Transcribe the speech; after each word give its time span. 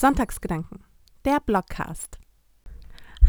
Sonntagsgedanken, 0.00 0.82
der 1.26 1.40
Blogcast. 1.40 2.18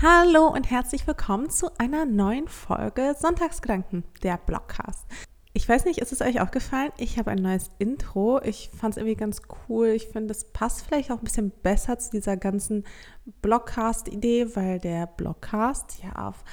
Hallo 0.01 0.47
und 0.47 0.71
herzlich 0.71 1.05
willkommen 1.05 1.49
zu 1.49 1.67
einer 1.77 2.05
neuen 2.05 2.47
Folge 2.47 3.13
Sonntagsgedanken, 3.19 4.05
der 4.23 4.37
Blogcast. 4.37 5.05
Ich 5.51 5.67
weiß 5.67 5.83
nicht, 5.83 5.99
ist 5.99 6.13
es 6.13 6.21
euch 6.21 6.39
auch 6.39 6.49
gefallen? 6.49 6.93
Ich 6.95 7.19
habe 7.19 7.31
ein 7.31 7.41
neues 7.41 7.71
Intro. 7.77 8.39
Ich 8.41 8.69
fand 8.73 8.93
es 8.93 8.97
irgendwie 8.97 9.17
ganz 9.17 9.41
cool. 9.67 9.87
Ich 9.87 10.07
finde, 10.07 10.31
es 10.31 10.45
passt 10.53 10.85
vielleicht 10.85 11.11
auch 11.11 11.17
ein 11.17 11.25
bisschen 11.25 11.51
besser 11.51 11.99
zu 11.99 12.11
dieser 12.11 12.37
ganzen 12.37 12.85
Blogcast-Idee, 13.41 14.55
weil 14.55 14.79
der 14.79 15.07
Blogcast 15.07 16.01
ja 16.01 16.29
auf, 16.29 16.45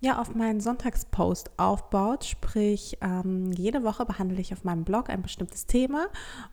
ja 0.00 0.20
auf 0.20 0.34
meinen 0.34 0.58
Sonntagspost 0.58 1.60
aufbaut. 1.60 2.24
Sprich, 2.24 2.98
ähm, 3.02 3.52
jede 3.52 3.84
Woche 3.84 4.04
behandle 4.04 4.40
ich 4.40 4.52
auf 4.52 4.64
meinem 4.64 4.82
Blog 4.82 5.10
ein 5.10 5.22
bestimmtes 5.22 5.66
Thema 5.68 6.08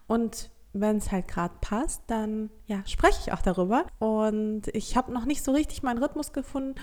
und 0.05 0.51
wenn 0.73 0.97
es 0.97 1.11
halt 1.11 1.27
gerade 1.27 1.55
passt, 1.61 2.03
dann 2.07 2.49
ja, 2.65 2.81
spreche 2.85 3.19
ich 3.25 3.33
auch 3.33 3.41
darüber. 3.41 3.85
Und 3.99 4.67
ich 4.73 4.95
habe 4.95 5.13
noch 5.13 5.25
nicht 5.25 5.43
so 5.43 5.51
richtig 5.51 5.83
meinen 5.83 6.01
Rhythmus 6.01 6.33
gefunden. 6.33 6.75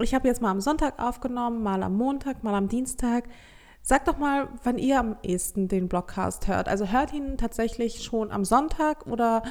Ich 0.00 0.14
habe 0.14 0.28
jetzt 0.28 0.42
mal 0.42 0.50
am 0.50 0.60
Sonntag 0.60 0.98
aufgenommen, 1.02 1.62
mal 1.62 1.82
am 1.82 1.96
Montag, 1.96 2.42
mal 2.44 2.54
am 2.54 2.68
Dienstag. 2.68 3.28
Sagt 3.82 4.08
doch 4.08 4.18
mal, 4.18 4.48
wann 4.64 4.78
ihr 4.78 4.98
am 4.98 5.16
ehesten 5.22 5.68
den 5.68 5.88
Blogcast 5.88 6.48
hört. 6.48 6.68
Also 6.68 6.88
hört 6.88 7.12
ihn 7.12 7.38
tatsächlich 7.38 8.02
schon 8.02 8.30
am 8.30 8.44
Sonntag 8.44 9.06
oder 9.06 9.42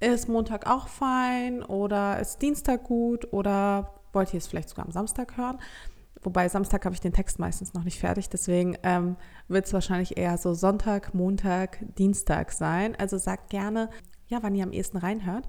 ist 0.00 0.28
Montag 0.28 0.70
auch 0.70 0.88
fein 0.88 1.62
oder 1.62 2.18
ist 2.20 2.40
Dienstag 2.40 2.84
gut 2.84 3.32
oder 3.32 3.94
wollt 4.12 4.32
ihr 4.32 4.38
es 4.38 4.46
vielleicht 4.46 4.70
sogar 4.70 4.86
am 4.86 4.92
Samstag 4.92 5.36
hören? 5.36 5.58
Wobei 6.22 6.48
Samstag 6.48 6.84
habe 6.84 6.94
ich 6.94 7.00
den 7.00 7.12
Text 7.12 7.38
meistens 7.38 7.72
noch 7.72 7.84
nicht 7.84 7.98
fertig, 7.98 8.28
deswegen 8.28 8.76
ähm, 8.82 9.16
wird 9.48 9.66
es 9.66 9.72
wahrscheinlich 9.72 10.18
eher 10.18 10.36
so 10.36 10.52
Sonntag, 10.52 11.14
Montag, 11.14 11.78
Dienstag 11.96 12.52
sein. 12.52 12.94
Also 12.96 13.16
sagt 13.16 13.50
gerne, 13.50 13.88
ja, 14.26 14.42
wann 14.42 14.54
ihr 14.54 14.64
am 14.64 14.72
ehesten 14.72 14.98
reinhört. 14.98 15.46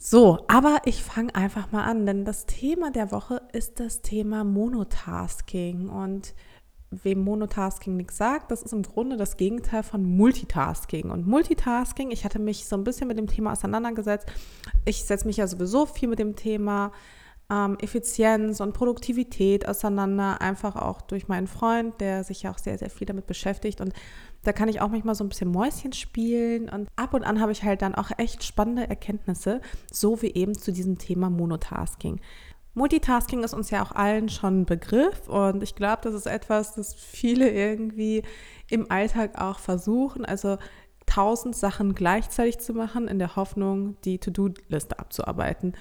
So, 0.00 0.44
aber 0.46 0.78
ich 0.84 1.02
fange 1.02 1.34
einfach 1.34 1.72
mal 1.72 1.84
an, 1.84 2.06
denn 2.06 2.24
das 2.24 2.46
Thema 2.46 2.90
der 2.90 3.10
Woche 3.10 3.42
ist 3.52 3.80
das 3.80 4.00
Thema 4.00 4.44
Monotasking. 4.44 5.88
Und 5.88 6.34
wem 6.90 7.20
Monotasking 7.22 7.96
nichts 7.96 8.16
sagt, 8.16 8.50
das 8.50 8.62
ist 8.62 8.72
im 8.72 8.82
Grunde 8.82 9.16
das 9.16 9.36
Gegenteil 9.36 9.82
von 9.82 10.04
Multitasking. 10.04 11.10
Und 11.10 11.26
Multitasking, 11.26 12.10
ich 12.10 12.24
hatte 12.24 12.38
mich 12.38 12.66
so 12.66 12.76
ein 12.76 12.84
bisschen 12.84 13.08
mit 13.08 13.18
dem 13.18 13.26
Thema 13.26 13.52
auseinandergesetzt. 13.52 14.28
Ich 14.84 15.04
setze 15.04 15.26
mich 15.26 15.36
ja 15.36 15.46
sowieso 15.46 15.84
viel 15.84 16.08
mit 16.08 16.18
dem 16.18 16.36
Thema 16.36 16.92
ähm, 17.50 17.76
Effizienz 17.80 18.60
und 18.60 18.72
Produktivität 18.72 19.66
auseinander, 19.66 20.40
einfach 20.40 20.76
auch 20.76 21.00
durch 21.00 21.28
meinen 21.28 21.46
Freund, 21.46 22.00
der 22.00 22.24
sich 22.24 22.42
ja 22.42 22.52
auch 22.52 22.58
sehr, 22.58 22.78
sehr 22.78 22.90
viel 22.90 23.06
damit 23.06 23.26
beschäftigt. 23.26 23.80
Und 23.80 23.92
da 24.42 24.52
kann 24.52 24.68
ich 24.68 24.80
auch 24.80 24.88
manchmal 24.88 25.14
so 25.14 25.24
ein 25.24 25.28
bisschen 25.28 25.50
Mäuschen 25.50 25.92
spielen. 25.92 26.68
Und 26.68 26.88
ab 26.96 27.14
und 27.14 27.24
an 27.24 27.40
habe 27.40 27.52
ich 27.52 27.62
halt 27.62 27.82
dann 27.82 27.94
auch 27.94 28.10
echt 28.18 28.44
spannende 28.44 28.88
Erkenntnisse, 28.88 29.60
so 29.90 30.20
wie 30.22 30.34
eben 30.34 30.54
zu 30.54 30.72
diesem 30.72 30.98
Thema 30.98 31.30
Monotasking. 31.30 32.20
Multitasking 32.74 33.42
ist 33.42 33.54
uns 33.54 33.70
ja 33.70 33.82
auch 33.82 33.92
allen 33.92 34.28
schon 34.28 34.60
ein 34.60 34.66
Begriff 34.66 35.28
und 35.28 35.64
ich 35.64 35.74
glaube, 35.74 35.98
das 36.02 36.14
ist 36.14 36.26
etwas, 36.26 36.76
das 36.76 36.94
viele 36.94 37.50
irgendwie 37.50 38.22
im 38.70 38.88
Alltag 38.88 39.40
auch 39.40 39.58
versuchen. 39.58 40.24
Also 40.24 40.58
tausend 41.04 41.56
Sachen 41.56 41.94
gleichzeitig 41.94 42.58
zu 42.58 42.74
machen, 42.74 43.08
in 43.08 43.18
der 43.18 43.34
Hoffnung, 43.34 43.96
die 44.04 44.18
To-Do-Liste 44.18 44.98
abzuarbeiten. 44.98 45.74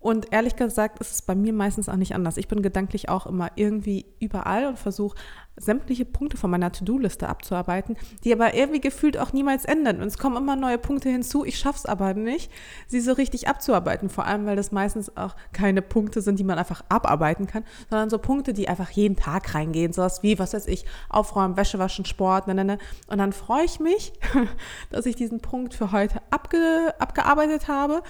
Und 0.00 0.32
ehrlich 0.32 0.56
gesagt 0.56 0.98
ist 0.98 1.12
es 1.12 1.22
bei 1.22 1.34
mir 1.34 1.52
meistens 1.52 1.90
auch 1.90 1.96
nicht 1.96 2.14
anders. 2.14 2.38
Ich 2.38 2.48
bin 2.48 2.62
gedanklich 2.62 3.10
auch 3.10 3.26
immer 3.26 3.50
irgendwie 3.56 4.06
überall 4.18 4.66
und 4.66 4.78
versuche 4.78 5.14
sämtliche 5.56 6.06
Punkte 6.06 6.38
von 6.38 6.50
meiner 6.50 6.72
To-Do-Liste 6.72 7.28
abzuarbeiten, 7.28 7.98
die 8.24 8.32
aber 8.32 8.54
irgendwie 8.54 8.80
gefühlt 8.80 9.18
auch 9.18 9.34
niemals 9.34 9.66
ändern. 9.66 10.00
Und 10.00 10.08
es 10.08 10.16
kommen 10.16 10.38
immer 10.38 10.56
neue 10.56 10.78
Punkte 10.78 11.10
hinzu. 11.10 11.44
Ich 11.44 11.58
schaffe 11.58 11.80
es 11.80 11.86
aber 11.86 12.14
nicht, 12.14 12.50
sie 12.86 13.00
so 13.00 13.12
richtig 13.12 13.46
abzuarbeiten. 13.46 14.08
Vor 14.08 14.24
allem, 14.24 14.46
weil 14.46 14.56
das 14.56 14.72
meistens 14.72 15.14
auch 15.18 15.36
keine 15.52 15.82
Punkte 15.82 16.22
sind, 16.22 16.38
die 16.38 16.44
man 16.44 16.58
einfach 16.58 16.82
abarbeiten 16.88 17.46
kann, 17.46 17.64
sondern 17.90 18.08
so 18.08 18.18
Punkte, 18.18 18.54
die 18.54 18.68
einfach 18.68 18.90
jeden 18.90 19.16
Tag 19.16 19.54
reingehen. 19.54 19.92
Sowas 19.92 20.22
wie, 20.22 20.38
was 20.38 20.54
weiß 20.54 20.66
ich, 20.66 20.86
Aufräumen, 21.10 21.58
Wäsche 21.58 21.78
waschen, 21.78 22.06
Sport, 22.06 22.46
ne, 22.46 22.54
ne, 22.54 22.64
ne. 22.64 22.78
Und 23.08 23.18
dann 23.18 23.32
freue 23.32 23.64
ich 23.64 23.80
mich, 23.80 24.14
dass 24.90 25.04
ich 25.04 25.16
diesen 25.16 25.40
Punkt 25.40 25.74
für 25.74 25.92
heute 25.92 26.22
abge 26.30 26.94
abgearbeitet 26.98 27.68
habe 27.68 28.02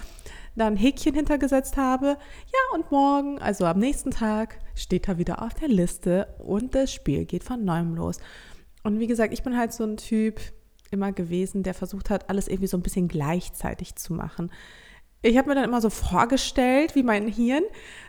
dann 0.55 0.75
Häkchen 0.75 1.15
hintergesetzt 1.15 1.77
habe. 1.77 2.07
Ja, 2.07 2.75
und 2.75 2.91
morgen, 2.91 3.39
also 3.39 3.65
am 3.65 3.79
nächsten 3.79 4.11
Tag, 4.11 4.59
steht 4.75 5.07
er 5.07 5.17
wieder 5.17 5.41
auf 5.41 5.53
der 5.53 5.67
Liste 5.67 6.27
und 6.39 6.75
das 6.75 6.93
Spiel 6.93 7.25
geht 7.25 7.43
von 7.43 7.63
neuem 7.63 7.95
los. 7.95 8.17
Und 8.83 8.99
wie 8.99 9.07
gesagt, 9.07 9.33
ich 9.33 9.43
bin 9.43 9.57
halt 9.57 9.73
so 9.73 9.83
ein 9.83 9.97
Typ 9.97 10.39
immer 10.91 11.11
gewesen, 11.11 11.63
der 11.63 11.73
versucht 11.73 12.09
hat, 12.09 12.29
alles 12.29 12.47
irgendwie 12.47 12.67
so 12.67 12.77
ein 12.77 12.83
bisschen 12.83 13.07
gleichzeitig 13.07 13.95
zu 13.95 14.13
machen. 14.13 14.51
Ich 15.21 15.37
habe 15.37 15.49
mir 15.49 15.55
dann 15.55 15.65
immer 15.65 15.81
so 15.81 15.89
vorgestellt, 15.89 16.95
wie 16.95 17.03
mein 17.03 17.27
Hirn 17.27 17.63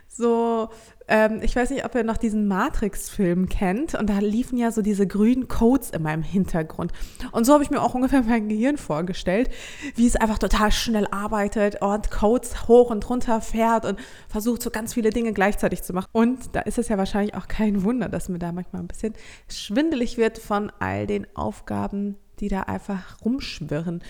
so 0.07 0.69
ähm, 1.07 1.41
ich 1.41 1.55
weiß 1.55 1.69
nicht, 1.71 1.85
ob 1.85 1.95
ihr 1.95 2.03
noch 2.03 2.17
diesen 2.17 2.47
Matrix-Film 2.47 3.49
kennt. 3.49 3.95
Und 3.95 4.09
da 4.09 4.19
liefen 4.19 4.57
ja 4.57 4.71
so 4.71 4.81
diese 4.81 5.07
grünen 5.07 5.47
Codes 5.47 5.89
in 5.89 6.01
meinem 6.01 6.23
Hintergrund. 6.23 6.91
Und 7.31 7.45
so 7.45 7.53
habe 7.53 7.63
ich 7.63 7.69
mir 7.69 7.81
auch 7.81 7.93
ungefähr 7.93 8.23
mein 8.27 8.49
Gehirn 8.49 8.77
vorgestellt, 8.77 9.49
wie 9.95 10.07
es 10.07 10.15
einfach 10.15 10.39
total 10.39 10.71
schnell 10.71 11.07
arbeitet 11.11 11.81
und 11.81 12.11
Codes 12.11 12.67
hoch 12.67 12.89
und 12.89 13.09
runter 13.09 13.41
fährt 13.41 13.85
und 13.85 13.99
versucht, 14.29 14.61
so 14.61 14.69
ganz 14.69 14.93
viele 14.93 15.09
Dinge 15.09 15.33
gleichzeitig 15.33 15.83
zu 15.83 15.93
machen. 15.93 16.07
Und 16.11 16.55
da 16.55 16.61
ist 16.61 16.77
es 16.77 16.89
ja 16.89 16.97
wahrscheinlich 16.97 17.35
auch 17.35 17.47
kein 17.47 17.83
Wunder, 17.83 18.09
dass 18.09 18.29
mir 18.29 18.39
da 18.39 18.51
manchmal 18.51 18.81
ein 18.81 18.87
bisschen 18.87 19.13
schwindelig 19.49 20.17
wird 20.17 20.37
von 20.37 20.71
all 20.79 21.07
den 21.07 21.27
Aufgaben, 21.35 22.17
die 22.39 22.47
da 22.47 22.61
einfach 22.61 23.17
rumschwirren 23.23 24.01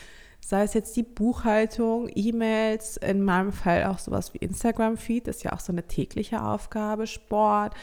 sei 0.46 0.64
es 0.64 0.74
jetzt 0.74 0.96
die 0.96 1.04
Buchhaltung, 1.04 2.10
E-Mails, 2.14 2.98
in 2.98 3.24
meinem 3.24 3.52
Fall 3.52 3.86
auch 3.86 4.00
sowas 4.00 4.34
wie 4.34 4.40
Instagram-Feed, 4.40 5.28
ist 5.28 5.44
ja 5.44 5.54
auch 5.54 5.60
so 5.60 5.72
eine 5.72 5.84
tägliche 5.84 6.44
Aufgabe, 6.44 7.08
Sport. 7.08 7.74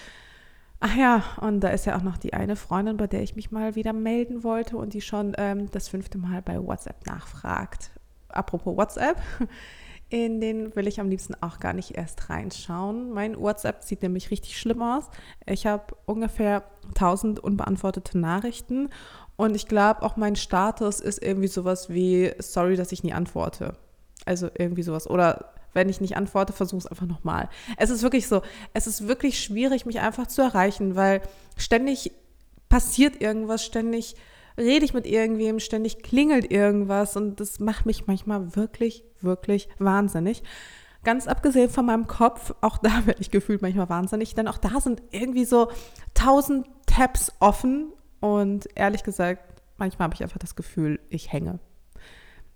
Ach 0.81 0.97
ja, 0.97 1.23
und 1.41 1.61
da 1.61 1.69
ist 1.69 1.85
ja 1.85 1.97
auch 1.97 2.03
noch 2.03 2.17
die 2.17 2.33
eine 2.33 2.57
Freundin, 2.57 2.97
bei 2.97 3.07
der 3.07 3.23
ich 3.23 3.37
mich 3.37 3.51
mal 3.51 3.75
wieder 3.75 3.93
melden 3.93 4.45
wollte 4.45 4.77
und 4.77 4.95
die 4.95 5.03
schon 5.03 5.35
ähm, 5.37 5.71
das 5.71 5.89
fünfte 5.89 6.17
Mal 6.17 6.41
bei 6.43 6.59
WhatsApp 6.59 7.07
nachfragt. 7.07 7.91
Apropos 8.29 8.77
WhatsApp, 8.77 9.21
in 10.09 10.41
den 10.41 10.75
will 10.75 10.87
ich 10.87 10.99
am 10.99 11.11
liebsten 11.11 11.35
auch 11.43 11.61
gar 11.61 11.75
nicht 11.75 11.97
erst 11.97 12.31
reinschauen. 12.31 13.11
Mein 13.13 13.39
WhatsApp 13.39 13.83
sieht 13.83 14.03
nämlich 14.03 14.31
richtig 14.31 14.59
schlimm 14.59 14.83
aus. 14.83 15.05
Ich 15.45 15.67
habe 15.67 15.95
ungefähr 16.07 16.65
1000 16.89 17.41
unbeantwortete 17.41 18.19
Nachrichten 18.19 18.89
und 19.41 19.55
ich 19.55 19.67
glaube, 19.67 20.03
auch 20.03 20.17
mein 20.17 20.37
Status 20.37 21.01
ist 21.01 21.23
irgendwie 21.23 21.49
sowas 21.49 21.89
wie, 21.89 22.31
sorry, 22.41 22.77
dass 22.77 22.93
ich 22.93 23.03
nie 23.03 23.15
antworte. 23.15 23.75
Also 24.27 24.51
irgendwie 24.55 24.83
sowas. 24.83 25.09
Oder 25.09 25.55
wenn 25.73 25.89
ich 25.89 26.03
nicht 26.03 26.15
antworte, 26.15 26.53
versuche 26.53 26.81
es 26.81 26.87
einfach 26.87 27.07
nochmal. 27.07 27.49
Es 27.79 27.89
ist 27.89 28.03
wirklich 28.03 28.29
so, 28.29 28.43
es 28.75 28.87
ist 28.87 29.09
wirklich 29.09 29.41
schwierig, 29.43 29.87
mich 29.87 30.01
einfach 30.01 30.27
zu 30.27 30.43
erreichen, 30.43 30.95
weil 30.95 31.23
ständig 31.57 32.13
passiert 32.69 33.23
irgendwas, 33.23 33.65
ständig 33.65 34.15
rede 34.59 34.85
ich 34.85 34.93
mit 34.93 35.07
irgendwem, 35.07 35.59
ständig 35.59 36.03
klingelt 36.03 36.51
irgendwas 36.51 37.17
und 37.17 37.41
das 37.41 37.61
macht 37.61 37.87
mich 37.87 38.07
manchmal 38.07 38.55
wirklich, 38.57 39.05
wirklich 39.23 39.71
wahnsinnig. 39.79 40.43
Ganz 41.03 41.27
abgesehen 41.27 41.71
von 41.71 41.87
meinem 41.87 42.09
Kopf, 42.09 42.53
auch 42.61 42.77
da 42.77 42.91
werde 43.07 43.23
ich 43.23 43.31
gefühlt 43.31 43.63
manchmal 43.63 43.89
wahnsinnig, 43.89 44.35
denn 44.35 44.49
auch 44.49 44.59
da 44.59 44.83
sind 44.83 45.03
irgendwie 45.13 45.47
so 45.47 45.71
tausend 46.13 46.67
Tabs 46.85 47.33
offen 47.41 47.95
und 48.21 48.69
ehrlich 48.75 49.03
gesagt, 49.03 49.63
manchmal 49.79 50.05
habe 50.05 50.15
ich 50.15 50.23
einfach 50.23 50.39
das 50.39 50.55
Gefühl, 50.55 51.01
ich 51.09 51.33
hänge. 51.33 51.59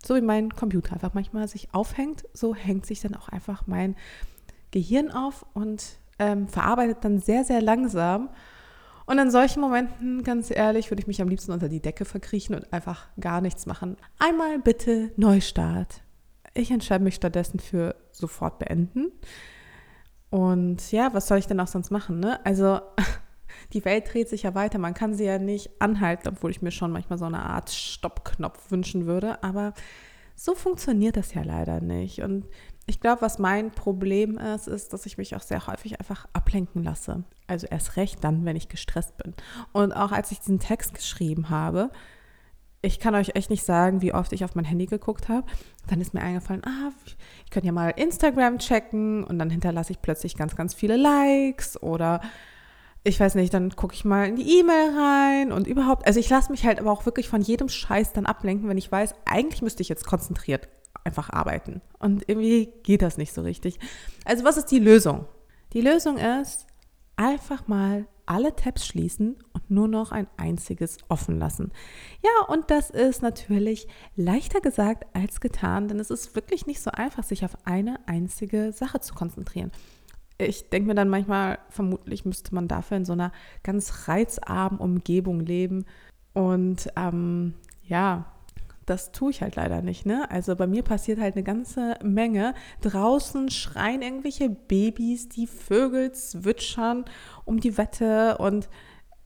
So 0.04 0.14
wie 0.14 0.20
mein 0.20 0.54
Computer 0.54 0.92
einfach 0.92 1.14
manchmal 1.14 1.48
sich 1.48 1.72
aufhängt, 1.72 2.24
so 2.34 2.54
hängt 2.54 2.86
sich 2.86 3.00
dann 3.00 3.14
auch 3.14 3.28
einfach 3.28 3.66
mein 3.66 3.96
Gehirn 4.70 5.10
auf 5.10 5.46
und 5.54 5.98
ähm, 6.18 6.48
verarbeitet 6.48 6.98
dann 7.02 7.20
sehr, 7.20 7.44
sehr 7.44 7.62
langsam. 7.62 8.28
Und 9.06 9.18
in 9.18 9.30
solchen 9.30 9.60
Momenten, 9.60 10.22
ganz 10.24 10.50
ehrlich, 10.50 10.90
würde 10.90 11.02
ich 11.02 11.06
mich 11.06 11.20
am 11.20 11.28
liebsten 11.28 11.52
unter 11.52 11.68
die 11.68 11.80
Decke 11.80 12.04
verkriechen 12.04 12.54
und 12.54 12.72
einfach 12.72 13.06
gar 13.20 13.40
nichts 13.40 13.66
machen. 13.66 13.96
Einmal 14.18 14.58
bitte 14.58 15.12
Neustart. 15.16 16.02
Ich 16.54 16.70
entscheide 16.70 17.04
mich 17.04 17.14
stattdessen 17.14 17.58
für 17.58 17.96
sofort 18.12 18.58
beenden. 18.58 19.12
Und 20.30 20.90
ja, 20.90 21.12
was 21.12 21.28
soll 21.28 21.38
ich 21.38 21.46
denn 21.46 21.60
auch 21.60 21.66
sonst 21.66 21.90
machen? 21.90 22.20
Ne? 22.20 22.44
Also 22.44 22.80
die 23.74 23.84
Welt 23.84 24.12
dreht 24.12 24.28
sich 24.28 24.44
ja 24.44 24.54
weiter. 24.54 24.78
Man 24.78 24.94
kann 24.94 25.14
sie 25.14 25.24
ja 25.24 25.38
nicht 25.38 25.70
anhalten, 25.80 26.28
obwohl 26.28 26.50
ich 26.50 26.62
mir 26.62 26.70
schon 26.70 26.92
manchmal 26.92 27.18
so 27.18 27.24
eine 27.24 27.42
Art 27.42 27.70
Stoppknopf 27.70 28.70
wünschen 28.70 29.06
würde. 29.06 29.42
Aber 29.42 29.74
so 30.36 30.54
funktioniert 30.54 31.16
das 31.16 31.34
ja 31.34 31.42
leider 31.42 31.80
nicht. 31.80 32.20
Und 32.20 32.46
ich 32.86 33.00
glaube, 33.00 33.22
was 33.22 33.38
mein 33.38 33.70
Problem 33.72 34.38
ist, 34.38 34.68
ist, 34.68 34.92
dass 34.92 35.06
ich 35.06 35.18
mich 35.18 35.34
auch 35.34 35.40
sehr 35.40 35.66
häufig 35.66 35.98
einfach 35.98 36.26
ablenken 36.32 36.84
lasse. 36.84 37.24
Also 37.46 37.66
erst 37.66 37.96
recht 37.96 38.22
dann, 38.22 38.44
wenn 38.44 38.56
ich 38.56 38.68
gestresst 38.68 39.16
bin. 39.16 39.34
Und 39.72 39.92
auch 39.92 40.12
als 40.12 40.30
ich 40.30 40.38
diesen 40.38 40.60
Text 40.60 40.94
geschrieben 40.94 41.50
habe, 41.50 41.90
ich 42.82 43.00
kann 43.00 43.14
euch 43.14 43.34
echt 43.34 43.48
nicht 43.48 43.64
sagen, 43.64 44.02
wie 44.02 44.12
oft 44.12 44.32
ich 44.34 44.44
auf 44.44 44.54
mein 44.54 44.66
Handy 44.66 44.86
geguckt 44.86 45.28
habe. 45.28 45.46
Dann 45.88 46.00
ist 46.00 46.12
mir 46.12 46.20
eingefallen, 46.20 46.62
ah, 46.66 46.90
ich 47.44 47.50
könnte 47.50 47.66
ja 47.66 47.72
mal 47.72 47.88
Instagram 47.88 48.58
checken 48.58 49.24
und 49.24 49.38
dann 49.38 49.48
hinterlasse 49.48 49.92
ich 49.92 50.02
plötzlich 50.02 50.36
ganz, 50.36 50.54
ganz 50.54 50.74
viele 50.74 50.96
Likes 50.96 51.82
oder 51.82 52.20
ich 53.04 53.20
weiß 53.20 53.34
nicht, 53.34 53.52
dann 53.52 53.76
gucke 53.76 53.94
ich 53.94 54.04
mal 54.06 54.26
in 54.26 54.36
die 54.36 54.58
E-Mail 54.58 54.98
rein 54.98 55.52
und 55.52 55.66
überhaupt, 55.66 56.06
also 56.06 56.18
ich 56.18 56.30
lasse 56.30 56.50
mich 56.50 56.64
halt 56.64 56.80
aber 56.80 56.90
auch 56.90 57.04
wirklich 57.04 57.28
von 57.28 57.42
jedem 57.42 57.68
Scheiß 57.68 58.14
dann 58.14 58.24
ablenken, 58.24 58.68
wenn 58.68 58.78
ich 58.78 58.90
weiß, 58.90 59.14
eigentlich 59.26 59.60
müsste 59.60 59.82
ich 59.82 59.90
jetzt 59.90 60.06
konzentriert 60.06 60.68
einfach 61.04 61.28
arbeiten. 61.28 61.82
Und 61.98 62.26
irgendwie 62.28 62.72
geht 62.82 63.02
das 63.02 63.18
nicht 63.18 63.34
so 63.34 63.42
richtig. 63.42 63.78
Also 64.24 64.42
was 64.44 64.56
ist 64.56 64.70
die 64.70 64.78
Lösung? 64.78 65.26
Die 65.74 65.82
Lösung 65.82 66.16
ist 66.16 66.66
einfach 67.16 67.68
mal 67.68 68.06
alle 68.26 68.56
Tabs 68.56 68.86
schließen 68.86 69.36
und 69.52 69.70
nur 69.70 69.86
noch 69.86 70.10
ein 70.10 70.26
einziges 70.38 70.96
offen 71.10 71.38
lassen. 71.38 71.72
Ja, 72.22 72.46
und 72.46 72.70
das 72.70 72.88
ist 72.88 73.20
natürlich 73.20 73.86
leichter 74.16 74.62
gesagt 74.62 75.04
als 75.14 75.40
getan, 75.42 75.88
denn 75.88 76.00
es 76.00 76.10
ist 76.10 76.34
wirklich 76.34 76.66
nicht 76.66 76.80
so 76.80 76.90
einfach, 76.90 77.22
sich 77.22 77.44
auf 77.44 77.58
eine 77.66 77.98
einzige 78.08 78.72
Sache 78.72 79.00
zu 79.00 79.14
konzentrieren. 79.14 79.70
Ich 80.38 80.68
denke 80.70 80.88
mir 80.88 80.94
dann 80.94 81.08
manchmal, 81.08 81.58
vermutlich 81.68 82.24
müsste 82.24 82.54
man 82.54 82.68
dafür 82.68 82.96
in 82.96 83.04
so 83.04 83.12
einer 83.12 83.32
ganz 83.62 84.08
reizarmen 84.08 84.80
Umgebung 84.80 85.40
leben. 85.40 85.84
Und 86.32 86.90
ähm, 86.96 87.54
ja, 87.84 88.26
das 88.86 89.12
tue 89.12 89.30
ich 89.30 89.42
halt 89.42 89.56
leider 89.56 89.82
nicht. 89.82 90.06
Ne? 90.06 90.30
Also 90.30 90.56
bei 90.56 90.66
mir 90.66 90.82
passiert 90.82 91.20
halt 91.20 91.34
eine 91.34 91.44
ganze 91.44 91.96
Menge. 92.02 92.54
Draußen 92.82 93.50
schreien 93.50 94.02
irgendwelche 94.02 94.50
Babys, 94.50 95.28
die 95.28 95.46
Vögel 95.46 96.12
zwitschern 96.12 97.04
um 97.44 97.60
die 97.60 97.78
Wette 97.78 98.38
und 98.38 98.68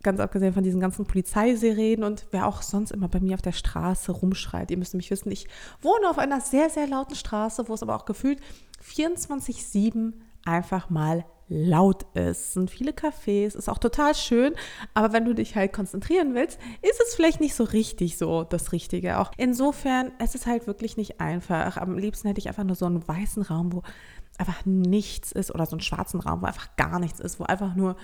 ganz 0.02 0.20
abgesehen 0.20 0.52
von 0.52 0.62
diesen 0.62 0.80
ganzen 0.80 1.06
Polizeisirenen 1.06 2.04
und 2.04 2.26
wer 2.30 2.46
auch 2.46 2.62
sonst 2.62 2.92
immer 2.92 3.08
bei 3.08 3.18
mir 3.18 3.34
auf 3.34 3.42
der 3.42 3.52
Straße 3.52 4.12
rumschreit. 4.12 4.70
Ihr 4.70 4.78
müsst 4.78 4.94
mich 4.94 5.10
wissen, 5.10 5.32
ich 5.32 5.48
wohne 5.82 6.08
auf 6.08 6.18
einer 6.18 6.40
sehr, 6.40 6.70
sehr 6.70 6.86
lauten 6.86 7.16
Straße, 7.16 7.68
wo 7.68 7.74
es 7.74 7.82
aber 7.82 7.96
auch 7.96 8.04
gefühlt 8.04 8.40
24-7 8.84 10.12
einfach 10.48 10.90
mal 10.90 11.24
laut 11.48 12.04
ist. 12.14 12.52
Sind 12.52 12.70
viele 12.70 12.92
Cafés, 12.92 13.56
ist 13.56 13.68
auch 13.68 13.78
total 13.78 14.14
schön, 14.14 14.54
aber 14.94 15.12
wenn 15.12 15.24
du 15.24 15.34
dich 15.34 15.56
halt 15.56 15.72
konzentrieren 15.72 16.34
willst, 16.34 16.58
ist 16.82 17.00
es 17.06 17.14
vielleicht 17.14 17.40
nicht 17.40 17.54
so 17.54 17.64
richtig 17.64 18.18
so 18.18 18.44
das 18.44 18.72
Richtige. 18.72 19.18
Auch 19.18 19.32
insofern, 19.36 20.12
es 20.18 20.34
ist 20.34 20.46
halt 20.46 20.66
wirklich 20.66 20.96
nicht 20.96 21.20
einfach. 21.20 21.76
Am 21.76 21.96
liebsten 21.96 22.28
hätte 22.28 22.40
ich 22.40 22.48
einfach 22.48 22.64
nur 22.64 22.76
so 22.76 22.86
einen 22.86 23.06
weißen 23.06 23.42
Raum, 23.44 23.72
wo 23.72 23.82
einfach 24.36 24.64
nichts 24.66 25.32
ist 25.32 25.52
oder 25.54 25.66
so 25.66 25.72
einen 25.72 25.80
schwarzen 25.80 26.20
Raum, 26.20 26.42
wo 26.42 26.46
einfach 26.46 26.76
gar 26.76 26.98
nichts 26.98 27.20
ist, 27.20 27.40
wo 27.40 27.44
einfach 27.44 27.74
nur 27.74 27.96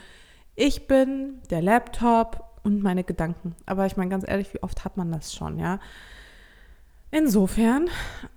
ich 0.57 0.87
bin, 0.87 1.41
der 1.51 1.63
Laptop 1.63 2.61
und 2.63 2.83
meine 2.83 3.05
Gedanken. 3.05 3.55
Aber 3.67 3.87
ich 3.87 3.97
meine 3.97 4.11
ganz 4.11 4.25
ehrlich, 4.27 4.55
wie 4.55 4.63
oft 4.63 4.85
hat 4.85 4.97
man 4.97 5.13
das 5.13 5.35
schon, 5.35 5.59
ja? 5.59 5.81
Insofern 7.11 7.89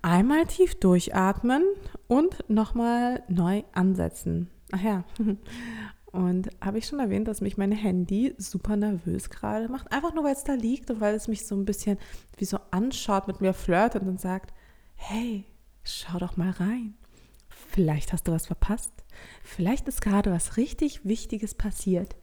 einmal 0.03 0.45
tief 0.45 0.79
durchatmen 0.79 1.63
und 2.07 2.49
nochmal 2.49 3.23
neu 3.27 3.63
ansetzen. 3.73 4.49
Ach 4.71 4.81
ja. 4.81 5.03
Und 6.11 6.49
habe 6.61 6.79
ich 6.79 6.87
schon 6.87 6.99
erwähnt, 6.99 7.27
dass 7.27 7.41
mich 7.41 7.57
mein 7.57 7.71
Handy 7.71 8.33
super 8.37 8.75
nervös 8.75 9.29
gerade 9.29 9.69
macht. 9.69 9.91
Einfach 9.91 10.15
nur, 10.15 10.23
weil 10.23 10.33
es 10.33 10.43
da 10.43 10.53
liegt 10.53 10.89
und 10.89 10.99
weil 10.99 11.13
es 11.13 11.27
mich 11.27 11.45
so 11.45 11.53
ein 11.53 11.65
bisschen 11.65 11.99
wie 12.37 12.45
so 12.45 12.57
anschaut, 12.71 13.27
mit 13.27 13.39
mir 13.41 13.53
flirtet 13.53 14.01
und 14.01 14.19
sagt, 14.19 14.51
hey, 14.95 15.45
schau 15.83 16.17
doch 16.17 16.35
mal 16.35 16.51
rein. 16.51 16.95
Vielleicht 17.49 18.13
hast 18.13 18.27
du 18.27 18.31
was 18.31 18.47
verpasst. 18.47 18.93
Vielleicht 19.43 19.87
ist 19.87 20.01
gerade 20.01 20.31
was 20.31 20.57
richtig 20.57 21.05
Wichtiges 21.05 21.53
passiert. 21.53 22.15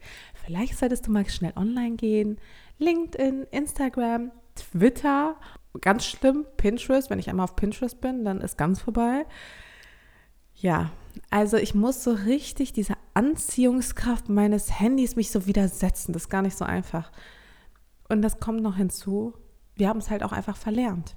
Vielleicht 0.45 0.77
solltest 0.79 1.07
du 1.07 1.13
mal 1.13 1.29
schnell 1.29 1.53
online 1.55 1.97
gehen. 1.97 2.39
LinkedIn, 2.79 3.45
Instagram, 3.51 4.33
Twitter, 4.55 5.37
ganz 5.81 6.05
schlimm, 6.05 6.47
Pinterest. 6.57 7.11
Wenn 7.11 7.19
ich 7.19 7.29
einmal 7.29 7.45
auf 7.45 7.55
Pinterest 7.55 8.01
bin, 8.01 8.25
dann 8.25 8.41
ist 8.41 8.59
ganz 8.59 8.81
vorbei. 8.81 9.27
Ja, 10.55 10.91
also 11.31 11.57
ich 11.57 11.75
muss 11.75 12.03
so 12.03 12.13
richtig 12.13 12.73
diese 12.73 12.95
Anziehungskraft 13.15 14.29
meines 14.29 14.81
Handys 14.81 15.17
mich 15.17 15.31
so 15.31 15.47
widersetzen. 15.47 16.13
Das 16.13 16.23
ist 16.23 16.29
gar 16.29 16.43
nicht 16.43 16.57
so 16.57 16.65
einfach. 16.65 17.13
Und 18.09 18.23
das 18.23 18.41
kommt 18.41 18.63
noch 18.63 18.77
hinzu, 18.77 19.35
wir 19.77 19.89
haben 19.89 19.99
es 19.99 20.11
halt 20.11 20.23
auch 20.23 20.33
einfach 20.33 20.57
verlernt. 20.57 21.17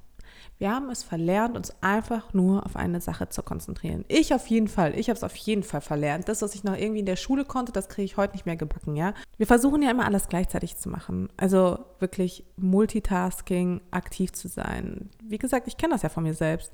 Wir 0.60 0.72
haben 0.72 0.90
es 0.90 1.04
verlernt, 1.04 1.56
uns 1.56 1.72
einfach 1.82 2.34
nur 2.34 2.66
auf 2.66 2.76
eine 2.76 3.00
Sache 3.00 3.30
zu 3.30 3.44
konzentrieren. 3.44 4.06
Ich 4.08 4.34
auf 4.34 4.48
jeden 4.48 4.68
Fall. 4.68 4.98
Ich 4.98 5.10
habe 5.10 5.18
es 5.18 5.24
auf 5.24 5.36
jeden 5.36 5.62
Fall 5.62 5.82
verlernt. 5.82 6.28
Das, 6.28 6.42
was 6.42 6.56
ich 6.56 6.64
noch 6.64 6.76
irgendwie 6.76 7.02
in 7.02 7.06
der 7.06 7.16
Schule 7.16 7.46
konnte, 7.46 7.72
das 7.72 7.90
kriege 7.90 8.06
ich 8.06 8.18
heute 8.18 8.34
nicht 8.34 8.48
mehr 8.48 8.56
gebacken, 8.56 8.96
ja. 8.96 9.14
Wir 9.38 9.46
versuchen 9.46 9.84
ja 9.84 9.92
immer 9.92 10.06
alles 10.06 10.28
gleichzeitig 10.30 10.76
zu 10.78 10.90
machen. 10.90 11.30
Also 11.38 11.80
wirklich 12.00 12.44
Multitasking, 12.56 13.82
aktiv 13.92 14.34
zu 14.34 14.48
sein. 14.48 15.12
Wie 15.24 15.38
gesagt, 15.38 15.68
ich 15.68 15.78
kenne 15.78 15.94
das 15.94 16.02
ja 16.02 16.10
von 16.10 16.24
mir 16.24 16.34
selbst. 16.34 16.72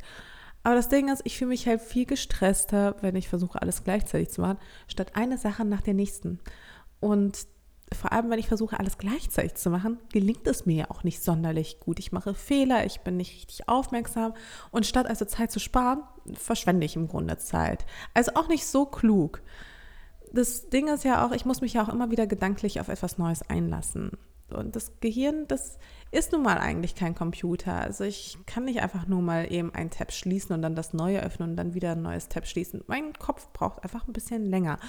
Aber 0.64 0.76
das 0.76 0.90
Ding 0.90 1.12
ist, 1.12 1.22
ich 1.26 1.38
fühle 1.38 1.50
mich 1.50 1.68
halt 1.68 1.82
viel 1.82 2.06
gestresster, 2.06 2.96
wenn 3.02 3.16
ich 3.16 3.28
versuche, 3.28 3.62
alles 3.62 3.84
gleichzeitig 3.84 4.30
zu 4.30 4.42
machen, 4.42 4.58
statt 4.88 5.12
eine 5.16 5.38
Sache 5.38 5.66
nach 5.66 5.82
der 5.82 5.94
nächsten. 5.94 6.40
Und 7.02 7.48
vor 7.92 8.12
allem, 8.12 8.30
wenn 8.30 8.40
ich 8.40 8.48
versuche, 8.48 8.80
alles 8.80 8.98
gleichzeitig 8.98 9.56
zu 9.56 9.70
machen, 9.70 10.00
gelingt 10.12 10.48
es 10.48 10.66
mir 10.66 10.76
ja 10.76 10.92
auch 10.92 11.04
nicht 11.04 11.22
sonderlich 11.22 11.80
gut. 11.80 12.00
Ich 12.00 12.12
mache 12.12 12.34
Fehler, 12.34 12.86
ich 12.86 13.02
bin 13.02 13.18
nicht 13.18 13.36
richtig 13.36 13.68
aufmerksam 13.68 14.34
und 14.72 14.86
statt 14.86 15.06
also 15.08 15.26
Zeit 15.26 15.52
zu 15.52 15.60
sparen, 15.60 16.02
verschwende 16.34 16.86
ich 16.86 16.96
im 16.96 17.08
Grunde 17.08 17.38
Zeit. 17.38 17.86
Also 18.14 18.32
auch 18.36 18.48
nicht 18.48 18.66
so 18.66 18.86
klug. 18.86 19.42
Das 20.32 20.70
Ding 20.70 20.88
ist 20.88 21.04
ja 21.04 21.26
auch, 21.26 21.32
ich 21.32 21.46
muss 21.46 21.62
mich 21.62 21.74
ja 21.74 21.84
auch 21.84 21.90
immer 21.90 22.10
wieder 22.10 22.26
gedanklich 22.26 22.80
auf 22.80 22.88
etwas 22.88 23.18
Neues 23.18 23.48
einlassen. 23.48 24.18
Und 24.54 24.76
das 24.76 25.00
Gehirn, 25.00 25.48
das 25.48 25.78
ist 26.12 26.32
nun 26.32 26.44
mal 26.44 26.58
eigentlich 26.58 26.96
kein 26.96 27.16
Computer. 27.16 27.74
Also 27.74 28.04
ich 28.04 28.38
kann 28.46 28.66
nicht 28.66 28.82
einfach 28.82 29.08
nur 29.08 29.22
mal 29.22 29.52
eben 29.52 29.74
ein 29.74 29.90
Tab 29.90 30.12
schließen 30.12 30.56
und 30.56 30.62
dann 30.62 30.76
das 30.76 30.94
neue 30.94 31.22
öffnen 31.22 31.52
und 31.52 31.56
dann 31.56 31.74
wieder 31.74 31.94
ein 31.94 32.02
neues 32.02 32.30
Tab 32.30 32.48
schließen. 32.48 32.84
Mein 32.88 33.14
Kopf 33.14 33.52
braucht 33.54 33.84
einfach 33.84 34.08
ein 34.08 34.14
bisschen 34.14 34.46
länger. 34.46 34.80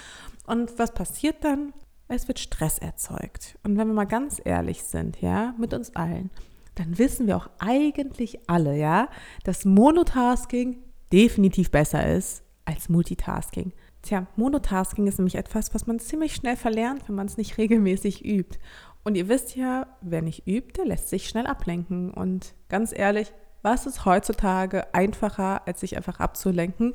Und 0.46 0.78
was 0.78 0.92
passiert 0.92 1.42
dann? 1.42 1.72
Es 2.08 2.28
wird 2.28 2.38
Stress 2.38 2.78
erzeugt. 2.78 3.58
Und 3.64 3.78
wenn 3.78 3.88
wir 3.88 3.94
mal 3.94 4.04
ganz 4.04 4.40
ehrlich 4.44 4.82
sind, 4.84 5.20
ja, 5.22 5.54
mit 5.58 5.72
uns 5.72 5.96
allen, 5.96 6.30
dann 6.74 6.98
wissen 6.98 7.26
wir 7.26 7.36
auch 7.36 7.48
eigentlich 7.58 8.48
alle, 8.48 8.76
ja, 8.76 9.08
dass 9.44 9.64
Monotasking 9.64 10.76
definitiv 11.12 11.70
besser 11.70 12.06
ist 12.14 12.42
als 12.64 12.88
Multitasking. 12.88 13.72
Tja, 14.02 14.26
Monotasking 14.36 15.06
ist 15.06 15.18
nämlich 15.18 15.36
etwas, 15.36 15.74
was 15.74 15.86
man 15.86 15.98
ziemlich 15.98 16.34
schnell 16.34 16.56
verlernt, 16.56 17.08
wenn 17.08 17.14
man 17.14 17.26
es 17.26 17.38
nicht 17.38 17.56
regelmäßig 17.56 18.24
übt. 18.24 18.58
Und 19.04 19.16
ihr 19.16 19.28
wisst 19.28 19.54
ja, 19.54 19.86
wer 20.00 20.22
nicht 20.22 20.46
übt, 20.46 20.72
der 20.76 20.86
lässt 20.86 21.10
sich 21.10 21.28
schnell 21.28 21.46
ablenken. 21.46 22.10
Und 22.10 22.54
ganz 22.68 22.92
ehrlich, 22.96 23.32
was 23.62 23.86
ist 23.86 24.04
heutzutage 24.04 24.92
einfacher, 24.94 25.66
als 25.66 25.80
sich 25.80 25.96
einfach 25.96 26.20
abzulenken? 26.20 26.94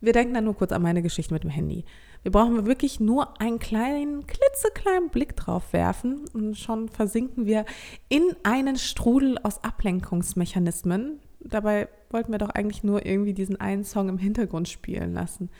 Wir 0.00 0.12
denken 0.12 0.34
dann 0.34 0.44
nur 0.44 0.56
kurz 0.56 0.72
an 0.72 0.82
meine 0.82 1.02
Geschichte 1.02 1.32
mit 1.32 1.44
dem 1.44 1.50
Handy. 1.50 1.84
Wir 2.22 2.32
brauchen 2.32 2.66
wirklich 2.66 3.00
nur 3.00 3.40
einen 3.40 3.58
kleinen, 3.58 4.26
klitzekleinen 4.26 5.10
Blick 5.10 5.36
drauf 5.36 5.72
werfen 5.72 6.24
und 6.32 6.56
schon 6.56 6.88
versinken 6.88 7.46
wir 7.46 7.64
in 8.08 8.34
einen 8.44 8.76
Strudel 8.76 9.38
aus 9.42 9.62
Ablenkungsmechanismen. 9.62 11.20
Dabei 11.40 11.88
wollten 12.10 12.32
wir 12.32 12.38
doch 12.38 12.50
eigentlich 12.50 12.84
nur 12.84 13.04
irgendwie 13.04 13.34
diesen 13.34 13.60
einen 13.60 13.84
Song 13.84 14.08
im 14.08 14.18
Hintergrund 14.18 14.68
spielen 14.68 15.12
lassen. 15.12 15.50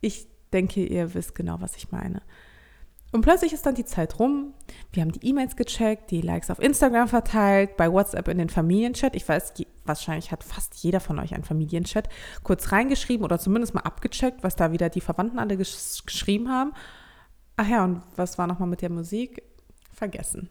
Ich 0.00 0.26
denke, 0.52 0.84
ihr 0.84 1.14
wisst 1.14 1.34
genau, 1.34 1.60
was 1.60 1.76
ich 1.76 1.90
meine. 1.90 2.22
Und 3.10 3.22
plötzlich 3.22 3.54
ist 3.54 3.64
dann 3.64 3.74
die 3.74 3.86
Zeit 3.86 4.18
rum. 4.18 4.52
Wir 4.92 5.02
haben 5.02 5.12
die 5.12 5.26
E-Mails 5.26 5.56
gecheckt, 5.56 6.10
die 6.10 6.20
Likes 6.20 6.50
auf 6.50 6.58
Instagram 6.58 7.08
verteilt, 7.08 7.76
bei 7.78 7.90
WhatsApp 7.90 8.28
in 8.28 8.36
den 8.36 8.50
Familienchat. 8.50 9.16
Ich 9.16 9.26
weiß, 9.26 9.54
wahrscheinlich 9.84 10.30
hat 10.30 10.44
fast 10.44 10.74
jeder 10.76 11.00
von 11.00 11.18
euch 11.18 11.34
einen 11.34 11.44
Familienchat 11.44 12.08
kurz 12.42 12.70
reingeschrieben 12.70 13.24
oder 13.24 13.38
zumindest 13.38 13.74
mal 13.74 13.80
abgecheckt, 13.80 14.42
was 14.42 14.56
da 14.56 14.72
wieder 14.72 14.90
die 14.90 15.00
Verwandten 15.00 15.38
alle 15.38 15.56
gesch 15.56 16.04
geschrieben 16.04 16.50
haben. 16.50 16.72
Ach 17.56 17.66
ja, 17.66 17.82
und 17.82 18.02
was 18.16 18.36
war 18.36 18.46
nochmal 18.46 18.68
mit 18.68 18.82
der 18.82 18.90
Musik? 18.90 19.42
Vergessen. 19.92 20.50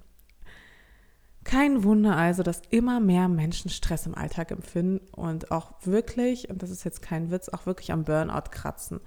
Kein 1.44 1.84
Wunder 1.84 2.18
also, 2.18 2.44
dass 2.44 2.62
immer 2.72 3.00
mehr 3.00 3.30
Menschen 3.30 3.70
Stress 3.70 4.06
im 4.06 4.16
Alltag 4.16 4.52
empfinden 4.52 5.00
und 5.14 5.52
auch 5.52 5.72
wirklich, 5.84 6.50
und 6.50 6.62
das 6.62 6.72
ist 6.72 6.84
jetzt 6.84 7.02
kein 7.02 7.32
Witz, 7.32 7.48
auch 7.48 7.66
wirklich 7.66 7.94
am 7.94 8.04
Burnout 8.04 8.50
kratzen. 8.52 9.00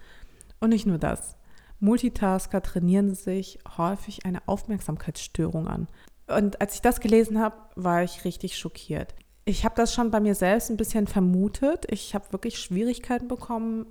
Und 0.61 0.71
nicht 0.71 0.87
nur 0.87 0.97
das. 0.97 1.37
Multitasker 1.81 2.63
trainieren 2.63 3.15
sich 3.15 3.59
häufig 3.77 4.27
eine 4.27 4.47
Aufmerksamkeitsstörung 4.47 5.67
an. 5.67 5.89
Und 6.27 6.61
als 6.61 6.75
ich 6.75 6.83
das 6.83 7.01
gelesen 7.01 7.41
habe, 7.41 7.57
war 7.75 8.03
ich 8.03 8.25
richtig 8.25 8.57
schockiert. 8.57 9.15
Ich 9.45 9.65
habe 9.65 9.75
das 9.75 9.93
schon 9.93 10.11
bei 10.11 10.21
mir 10.21 10.35
selbst 10.35 10.71
ein 10.71 10.77
bisschen 10.77 11.07
vermutet. 11.07 11.87
Ich 11.89 12.15
habe 12.15 12.33
wirklich 12.33 12.59
Schwierigkeiten 12.59 13.27
bekommen, 13.27 13.87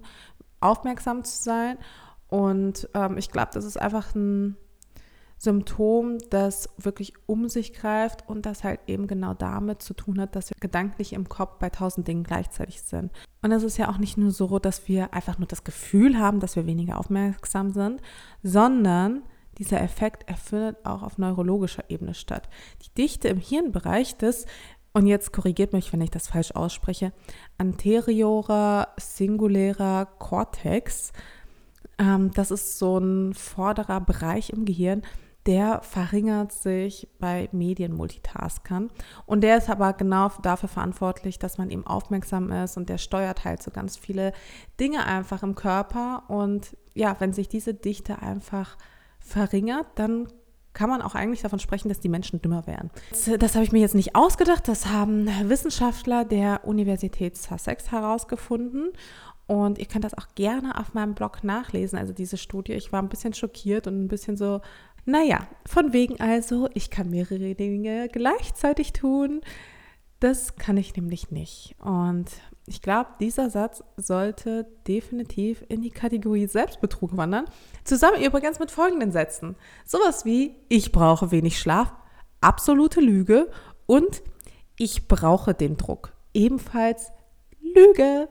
aufmerksam 0.62 1.24
zu 1.24 1.44
sein. 1.44 1.78
Und 2.28 2.88
ähm, 2.94 3.18
ich 3.18 3.32
glaube, 3.32 3.50
das 3.54 3.66
ist 3.66 3.80
einfach 3.80 4.16
ein 4.16 4.56
Symptom, 5.42 6.18
das 6.30 6.70
wirklich 6.78 7.14
um 7.26 7.48
sich 7.48 7.72
greift 7.72 8.28
und 8.28 8.46
das 8.46 8.66
halt 8.66 8.82
eben 8.88 9.08
genau 9.08 9.34
damit 9.34 9.82
zu 9.82 9.94
tun 9.94 10.20
hat, 10.20 10.36
dass 10.36 10.50
wir 10.50 10.58
gedanklich 10.60 11.14
im 11.14 11.30
Kopf 11.30 11.60
bei 11.60 11.70
tausend 11.70 12.10
Dingen 12.10 12.24
gleichzeitig 12.24 12.82
sind. 12.82 13.12
Und 13.42 13.54
es 13.54 13.64
ist 13.64 13.78
ja 13.78 13.90
auch 13.90 13.98
nicht 13.98 14.18
nur 14.18 14.32
so, 14.32 14.60
dass 14.60 14.90
wir 14.90 15.14
einfach 15.14 15.40
nur 15.40 15.48
das 15.48 15.64
Gefühl 15.64 16.20
haben, 16.20 16.42
dass 16.42 16.58
wir 16.58 16.66
weniger 16.66 17.00
aufmerksam 17.00 17.72
sind, 17.72 18.02
sondern 18.44 19.24
dieser 19.58 19.82
Effekt 19.82 20.28
erfindet 20.28 20.86
auch 20.86 21.04
auf 21.04 21.18
neurologischer 21.18 21.90
Ebene 21.90 22.14
statt. 22.16 22.50
Die 22.84 22.94
Dichte 23.02 23.30
im 23.30 23.38
Hirnbereich 23.40 24.18
des 24.18 24.46
und 24.92 25.06
jetzt 25.08 25.32
korrigiert 25.32 25.72
mich, 25.72 25.94
wenn 25.94 26.02
ich 26.02 26.12
das 26.12 26.28
falsch 26.28 26.52
ausspreche, 26.52 27.14
anteriorer 27.58 28.90
singulärer 28.98 30.08
Cortex. 30.18 31.14
Ähm, 31.98 32.32
das 32.34 32.52
ist 32.52 32.80
so 32.80 32.98
ein 32.98 33.34
vorderer 33.34 34.02
Bereich 34.02 34.50
im 34.50 34.66
Gehirn, 34.66 35.04
der 35.46 35.82
verringert 35.82 36.52
sich 36.52 37.08
bei 37.20 37.50
Medienmultitaskern. 37.52 38.90
Und 39.26 39.42
der 39.42 39.58
ist 39.58 39.70
aber 39.70 39.94
genau 39.94 40.30
dafür 40.42 40.70
verantwortlich, 40.70 41.40
dass 41.40 41.58
man 41.58 41.70
eben 41.70 41.88
aufmerksam 41.88 42.52
ist 42.52 42.78
und 42.78 42.90
der 42.90 42.98
steuert 42.98 43.46
halt 43.46 43.64
so 43.64 43.72
ganz 43.72 43.98
viele 43.98 44.34
Dinge 44.80 45.06
einfach 45.06 45.44
im 45.44 45.56
Körper. 45.56 46.24
Und 46.28 46.76
ja, 46.94 47.16
wenn 47.20 47.34
sich 47.34 47.48
diese 47.48 47.74
Dichte 47.74 48.22
einfach 48.22 48.78
verringert, 49.20 49.88
dann 49.96 50.28
kann 50.74 50.90
man 50.90 51.02
auch 51.02 51.16
eigentlich 51.16 51.42
davon 51.42 51.60
sprechen, 51.60 51.90
dass 51.90 52.00
die 52.00 52.10
Menschen 52.10 52.42
dümmer 52.42 52.68
werden. 52.68 52.92
Das, 53.10 53.30
das 53.40 53.56
habe 53.56 53.66
ich 53.66 53.72
mir 53.72 53.80
jetzt 53.80 53.96
nicht 53.96 54.16
ausgedacht, 54.16 54.68
das 54.68 54.88
haben 54.88 55.28
Wissenschaftler 55.50 56.26
der 56.26 56.66
Universität 56.66 57.38
Sussex 57.38 57.92
herausgefunden. 57.92 58.92
Und 59.48 59.80
ihr 59.80 59.88
könnt 59.88 60.06
das 60.06 60.16
auch 60.16 60.28
gerne 60.36 60.78
auf 60.78 60.94
meinem 60.94 61.16
Blog 61.16 61.44
nachlesen, 61.44 61.98
also 61.98 62.14
diese 62.14 62.38
Studie. 62.38 62.74
Ich 62.74 62.92
war 62.92 63.02
ein 63.02 63.10
bisschen 63.10 63.34
schockiert 63.34 63.88
und 63.88 64.00
ein 64.00 64.08
bisschen 64.08 64.38
so, 64.38 64.62
naja, 65.10 65.48
von 65.66 65.94
wegen 65.94 66.20
also, 66.20 66.70
ich 66.74 66.90
kann 66.90 67.10
mehrere 67.10 67.56
Dinge 67.56 68.08
gleichzeitig 68.10 68.94
tun. 68.94 69.42
Das 70.20 70.56
kann 70.56 70.78
ich 70.78 70.96
nämlich 70.96 71.32
nicht. 71.32 71.76
Und 71.80 72.28
ich 72.66 72.82
glaube, 72.82 73.10
dieser 73.20 73.50
Satz 73.50 73.84
sollte 73.98 74.68
definitiv 74.88 75.64
in 75.70 75.82
die 75.82 75.90
Kategorie 75.90 76.46
Selbstbetrug 76.46 77.18
wandern. 77.18 77.46
Zusammen 77.84 78.22
übrigens 78.22 78.60
mit 78.60 78.70
folgenden 78.70 79.12
Sätzen. 79.12 79.56
Sowas 79.86 80.26
wie, 80.26 80.56
ich 80.68 80.92
brauche 80.92 81.32
wenig 81.32 81.58
Schlaf, 81.60 81.92
absolute 82.42 83.02
Lüge 83.02 83.50
und 83.88 84.22
ich 84.78 85.08
brauche 85.08 85.54
den 85.54 85.78
Druck. 85.78 86.14
Ebenfalls 86.34 87.12
Lüge. 87.62 88.30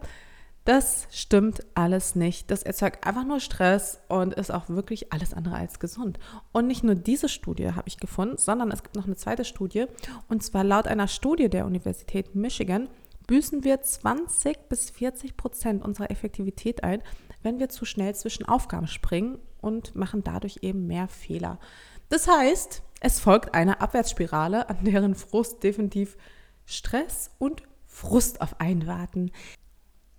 Das 0.68 1.08
stimmt 1.10 1.64
alles 1.74 2.14
nicht. 2.14 2.50
Das 2.50 2.62
erzeugt 2.62 3.06
einfach 3.06 3.24
nur 3.24 3.40
Stress 3.40 4.00
und 4.08 4.34
ist 4.34 4.50
auch 4.50 4.68
wirklich 4.68 5.14
alles 5.14 5.32
andere 5.32 5.54
als 5.54 5.78
gesund. 5.78 6.18
Und 6.52 6.66
nicht 6.66 6.84
nur 6.84 6.94
diese 6.94 7.30
Studie 7.30 7.72
habe 7.72 7.88
ich 7.88 7.96
gefunden, 7.96 8.36
sondern 8.36 8.70
es 8.70 8.82
gibt 8.82 8.94
noch 8.94 9.06
eine 9.06 9.16
zweite 9.16 9.46
Studie. 9.46 9.86
Und 10.28 10.42
zwar 10.42 10.64
laut 10.64 10.86
einer 10.86 11.08
Studie 11.08 11.48
der 11.48 11.64
Universität 11.64 12.34
Michigan 12.34 12.90
büßen 13.26 13.64
wir 13.64 13.80
20 13.80 14.68
bis 14.68 14.90
40 14.90 15.38
Prozent 15.38 15.82
unserer 15.82 16.10
Effektivität 16.10 16.84
ein, 16.84 17.02
wenn 17.42 17.58
wir 17.58 17.70
zu 17.70 17.86
schnell 17.86 18.14
zwischen 18.14 18.44
Aufgaben 18.44 18.88
springen 18.88 19.38
und 19.62 19.96
machen 19.96 20.22
dadurch 20.22 20.58
eben 20.60 20.86
mehr 20.86 21.08
Fehler. 21.08 21.58
Das 22.10 22.28
heißt, 22.28 22.82
es 23.00 23.20
folgt 23.20 23.54
eine 23.54 23.80
Abwärtsspirale, 23.80 24.68
an 24.68 24.84
deren 24.84 25.14
Frust 25.14 25.62
definitiv 25.62 26.18
Stress 26.66 27.30
und 27.38 27.62
Frust 27.86 28.42
auf 28.42 28.60
einen 28.60 28.86
warten. 28.86 29.32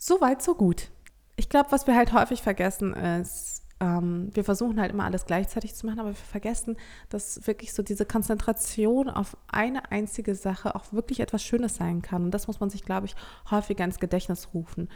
So 0.01 0.22
weit, 0.22 0.41
so 0.41 0.56
gut. 0.56 0.89
Ich 1.36 1.50
glaube, 1.50 1.72
was 1.72 1.86
wir 1.86 1.96
halt 1.96 2.13
häufig 2.13 2.41
vergessen 2.41 2.94
ist, 2.94 3.63
ähm, 3.82 4.29
wir 4.34 4.46
versuchen 4.46 4.79
halt 4.79 4.91
immer 4.91 5.03
alles 5.03 5.25
gleichzeitig 5.25 5.75
zu 5.75 5.86
machen, 5.86 6.00
aber 6.00 6.10
wir 6.10 6.15
vergessen, 6.15 6.77
dass 7.10 7.46
wirklich 7.48 7.74
so 7.74 7.84
diese 7.84 8.06
Konzentration 8.06 9.10
auf 9.10 9.36
eine 9.50 9.91
einzige 9.91 10.36
Sache 10.36 10.74
auch 10.74 10.94
wirklich 10.94 11.20
etwas 11.20 11.44
Schönes 11.44 11.75
sein 11.75 12.01
kann. 12.01 12.24
Und 12.24 12.32
das 12.32 12.48
muss 12.48 12.62
man 12.62 12.70
sich, 12.70 12.84
glaube 12.84 13.08
ich, 13.08 13.15
häufiger 13.51 13.84
ins 13.84 14.00
Gedächtnis 14.00 14.50
rufen. 14.53 14.89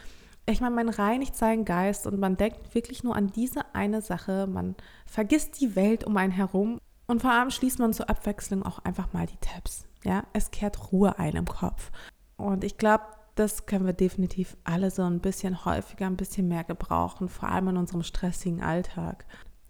Ich 0.45 0.61
meine, 0.61 0.75
man 0.75 0.89
reinigt 0.89 1.35
seinen 1.35 1.65
Geist 1.65 2.07
und 2.07 2.17
man 2.17 2.37
denkt 2.37 2.73
wirklich 2.73 3.03
nur 3.03 3.15
an 3.15 3.27
diese 3.27 3.75
eine 3.75 4.01
Sache. 4.01 4.47
Man 4.47 4.75
vergisst 5.05 5.59
die 5.59 5.75
Welt 5.75 6.05
um 6.05 6.15
einen 6.15 6.33
herum 6.33 6.79
und 7.07 7.21
vor 7.21 7.31
allem 7.31 7.51
schließt 7.51 7.79
man 7.79 7.91
zur 7.91 8.09
Abwechslung 8.09 8.63
auch 8.63 8.79
einfach 8.79 9.11
mal 9.11 9.25
die 9.25 9.37
Tabs. 9.37 9.85
Ja, 10.05 10.23
es 10.31 10.51
kehrt 10.51 10.91
Ruhe 10.91 11.19
ein 11.19 11.35
im 11.35 11.45
Kopf. 11.45 11.91
Und 12.35 12.63
ich 12.63 12.77
glaube, 12.77 13.03
das 13.35 13.65
können 13.65 13.85
wir 13.85 13.93
definitiv 13.93 14.55
alle 14.63 14.91
so 14.91 15.03
ein 15.03 15.19
bisschen 15.19 15.65
häufiger, 15.65 16.05
ein 16.05 16.17
bisschen 16.17 16.47
mehr 16.47 16.63
gebrauchen, 16.63 17.29
vor 17.29 17.49
allem 17.49 17.69
in 17.69 17.77
unserem 17.77 18.03
stressigen 18.03 18.61
Alltag. 18.61 19.25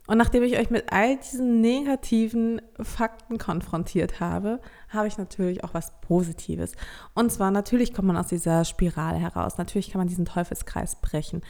Und 0.06 0.18
nachdem 0.18 0.44
ich 0.44 0.58
euch 0.58 0.70
mit 0.70 0.92
all 0.92 1.16
diesen 1.18 1.62
negativen 1.62 2.62
Fakten 2.82 3.38
konfrontiert 3.38 4.20
habe, 4.20 4.60
habe 4.90 5.08
ich 5.08 5.18
natürlich 5.18 5.64
auch 5.64 5.74
was 5.74 5.94
Positives. 6.02 6.74
Und 7.14 7.32
zwar 7.32 7.52
natürlich 7.52 7.94
kommt 7.94 8.10
man 8.10 8.18
aus 8.18 8.28
dieser 8.28 8.66
Spirale 8.66 9.18
heraus. 9.18 9.58
Natürlich 9.58 9.92
kann 9.92 10.00
man 10.00 10.10
diesen 10.10 10.26
Teufelskreis 10.26 10.98
brechen. 10.98 11.42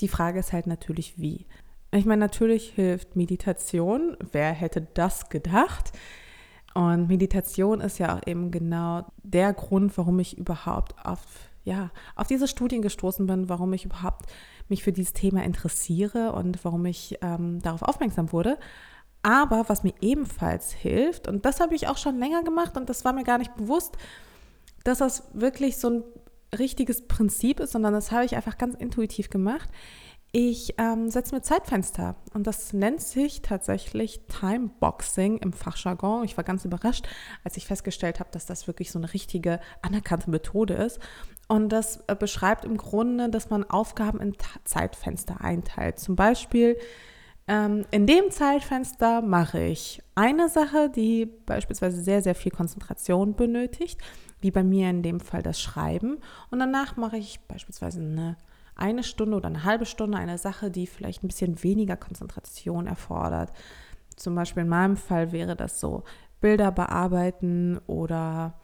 Die 0.00 0.08
Frage 0.08 0.38
ist 0.38 0.54
halt 0.54 0.66
natürlich, 0.66 1.18
wie. 1.18 1.46
Ich 1.90 2.06
meine, 2.06 2.20
natürlich 2.20 2.70
hilft 2.70 3.16
Meditation. 3.16 4.16
Wer 4.32 4.52
hätte 4.52 4.88
das 4.94 5.28
gedacht? 5.28 5.92
Und 6.74 7.06
Meditation 7.06 7.80
ist 7.80 7.98
ja 7.98 8.16
auch 8.16 8.26
eben 8.26 8.50
genau 8.50 9.06
der 9.22 9.52
Grund, 9.52 9.96
warum 9.96 10.18
ich 10.18 10.36
überhaupt 10.36 10.94
auf, 11.04 11.20
ja, 11.62 11.90
auf 12.16 12.26
diese 12.26 12.48
Studien 12.48 12.82
gestoßen 12.82 13.26
bin, 13.26 13.48
warum 13.48 13.72
ich 13.72 13.84
überhaupt 13.84 14.26
mich 14.68 14.82
für 14.82 14.92
dieses 14.92 15.12
Thema 15.12 15.44
interessiere 15.44 16.32
und 16.32 16.64
warum 16.64 16.84
ich 16.86 17.18
ähm, 17.22 17.60
darauf 17.62 17.82
aufmerksam 17.82 18.32
wurde. 18.32 18.58
Aber 19.22 19.68
was 19.68 19.84
mir 19.84 19.94
ebenfalls 20.00 20.72
hilft, 20.72 21.28
und 21.28 21.44
das 21.44 21.60
habe 21.60 21.74
ich 21.74 21.86
auch 21.86 21.96
schon 21.96 22.18
länger 22.18 22.42
gemacht 22.42 22.76
und 22.76 22.90
das 22.90 23.04
war 23.04 23.12
mir 23.12 23.24
gar 23.24 23.38
nicht 23.38 23.54
bewusst, 23.54 23.96
dass 24.82 24.98
das 24.98 25.22
wirklich 25.32 25.78
so 25.78 25.90
ein 25.90 26.04
richtiges 26.58 27.06
Prinzip 27.06 27.60
ist, 27.60 27.72
sondern 27.72 27.94
das 27.94 28.10
habe 28.10 28.24
ich 28.24 28.36
einfach 28.36 28.58
ganz 28.58 28.74
intuitiv 28.74 29.30
gemacht. 29.30 29.70
Ich 30.36 30.74
ähm, 30.78 31.10
setze 31.10 31.32
mir 31.32 31.42
Zeitfenster 31.42 32.16
und 32.32 32.48
das 32.48 32.72
nennt 32.72 33.00
sich 33.00 33.40
tatsächlich 33.42 34.22
Timeboxing 34.26 35.38
im 35.38 35.52
Fachjargon. 35.52 36.24
Ich 36.24 36.36
war 36.36 36.42
ganz 36.42 36.64
überrascht, 36.64 37.06
als 37.44 37.56
ich 37.56 37.68
festgestellt 37.68 38.18
habe, 38.18 38.30
dass 38.32 38.44
das 38.44 38.66
wirklich 38.66 38.90
so 38.90 38.98
eine 38.98 39.14
richtige 39.14 39.60
anerkannte 39.80 40.30
Methode 40.30 40.74
ist. 40.74 40.98
Und 41.46 41.68
das 41.68 42.02
äh, 42.08 42.16
beschreibt 42.16 42.64
im 42.64 42.78
Grunde, 42.78 43.28
dass 43.28 43.48
man 43.48 43.62
Aufgaben 43.62 44.18
in 44.18 44.32
Zeitfenster 44.64 45.40
einteilt. 45.40 46.00
Zum 46.00 46.16
Beispiel 46.16 46.78
ähm, 47.46 47.86
in 47.92 48.08
dem 48.08 48.32
Zeitfenster 48.32 49.22
mache 49.22 49.62
ich 49.62 50.02
eine 50.16 50.48
Sache, 50.48 50.90
die 50.90 51.26
beispielsweise 51.26 52.02
sehr, 52.02 52.22
sehr 52.22 52.34
viel 52.34 52.50
Konzentration 52.50 53.36
benötigt, 53.36 54.00
wie 54.40 54.50
bei 54.50 54.64
mir 54.64 54.90
in 54.90 55.04
dem 55.04 55.20
Fall 55.20 55.44
das 55.44 55.60
Schreiben. 55.60 56.18
Und 56.50 56.58
danach 56.58 56.96
mache 56.96 57.18
ich 57.18 57.38
beispielsweise 57.46 58.00
eine 58.00 58.36
eine 58.76 59.02
Stunde 59.02 59.36
oder 59.36 59.48
eine 59.48 59.64
halbe 59.64 59.86
Stunde 59.86 60.18
eine 60.18 60.38
Sache, 60.38 60.70
die 60.70 60.86
vielleicht 60.86 61.22
ein 61.22 61.28
bisschen 61.28 61.62
weniger 61.62 61.96
Konzentration 61.96 62.86
erfordert. 62.86 63.52
Zum 64.16 64.34
Beispiel 64.34 64.62
in 64.62 64.68
meinem 64.68 64.96
Fall 64.96 65.32
wäre 65.32 65.56
das 65.56 65.80
so 65.80 66.04
Bilder 66.40 66.72
bearbeiten 66.72 67.80
oder 67.86 68.54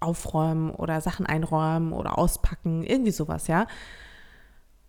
aufräumen 0.00 0.70
oder 0.70 1.00
Sachen 1.00 1.26
einräumen 1.26 1.92
oder 1.92 2.18
auspacken, 2.18 2.82
irgendwie 2.82 3.10
sowas, 3.10 3.46
ja. 3.46 3.66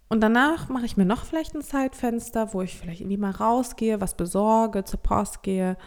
Und 0.08 0.22
danach 0.22 0.68
mache 0.70 0.86
ich 0.86 0.98
mir 0.98 1.06
noch 1.06 1.24
vielleicht 1.24 1.56
ein 1.56 1.62
Zeitfenster, 1.62 2.54
wo 2.54 2.62
ich 2.62 2.78
vielleicht 2.78 3.02
irgendwie 3.02 3.18
mal 3.18 3.32
rausgehe, 3.32 4.02
was 4.02 4.16
besorge, 4.16 4.84
zur 4.84 5.02
Post 5.02 5.42
gehe. 5.42 5.78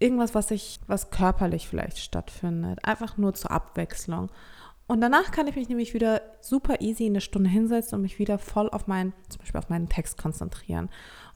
Irgendwas, 0.00 0.34
was 0.34 0.50
ich, 0.50 0.80
was 0.88 1.10
körperlich 1.10 1.68
vielleicht 1.68 1.98
stattfindet. 1.98 2.84
Einfach 2.84 3.16
nur 3.18 3.34
zur 3.34 3.52
Abwechslung. 3.52 4.30
Und 4.88 5.02
danach 5.02 5.30
kann 5.30 5.46
ich 5.46 5.54
mich 5.54 5.68
nämlich 5.68 5.94
wieder 5.94 6.22
super 6.40 6.80
easy 6.80 7.06
eine 7.06 7.20
Stunde 7.20 7.50
hinsetzen 7.50 7.96
und 7.96 8.02
mich 8.02 8.18
wieder 8.18 8.38
voll 8.38 8.70
auf 8.70 8.86
meinen, 8.86 9.12
zum 9.28 9.40
Beispiel 9.40 9.58
auf 9.58 9.68
meinen 9.68 9.88
Text 9.88 10.16
konzentrieren. 10.16 10.88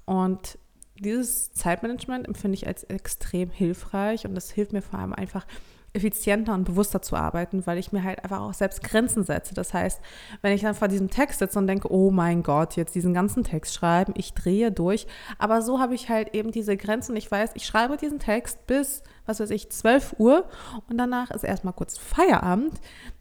Und 0.06 0.58
dieses 0.98 1.52
Zeitmanagement 1.52 2.26
empfinde 2.26 2.54
ich 2.54 2.66
als 2.66 2.84
extrem 2.84 3.50
hilfreich 3.50 4.26
und 4.26 4.34
das 4.34 4.50
hilft 4.50 4.72
mir 4.72 4.82
vor 4.82 4.98
allem 4.98 5.12
einfach 5.12 5.46
effizienter 5.94 6.54
und 6.54 6.64
bewusster 6.64 7.02
zu 7.02 7.16
arbeiten, 7.16 7.66
weil 7.66 7.76
ich 7.76 7.92
mir 7.92 8.02
halt 8.02 8.24
einfach 8.24 8.40
auch 8.40 8.54
selbst 8.54 8.82
Grenzen 8.82 9.24
setze. 9.24 9.52
Das 9.52 9.74
heißt, 9.74 10.00
wenn 10.40 10.54
ich 10.54 10.62
dann 10.62 10.74
vor 10.74 10.88
diesem 10.88 11.10
Text 11.10 11.40
sitze 11.40 11.58
und 11.58 11.66
denke, 11.66 11.92
oh 11.92 12.10
mein 12.10 12.42
Gott, 12.42 12.76
jetzt 12.76 12.94
diesen 12.94 13.12
ganzen 13.12 13.44
Text 13.44 13.74
schreiben, 13.74 14.14
ich 14.16 14.32
drehe 14.32 14.72
durch. 14.72 15.06
Aber 15.38 15.60
so 15.60 15.80
habe 15.80 15.94
ich 15.94 16.08
halt 16.08 16.34
eben 16.34 16.50
diese 16.50 16.78
Grenzen. 16.78 17.14
Ich 17.16 17.30
weiß, 17.30 17.50
ich 17.54 17.66
schreibe 17.66 17.98
diesen 17.98 18.18
Text 18.18 18.66
bis, 18.66 19.02
was 19.26 19.40
weiß 19.40 19.50
ich, 19.50 19.70
12 19.70 20.16
Uhr 20.18 20.48
und 20.88 20.96
danach 20.96 21.30
ist 21.30 21.44
erstmal 21.44 21.74
kurz 21.74 21.98
Feierabend. 21.98 22.72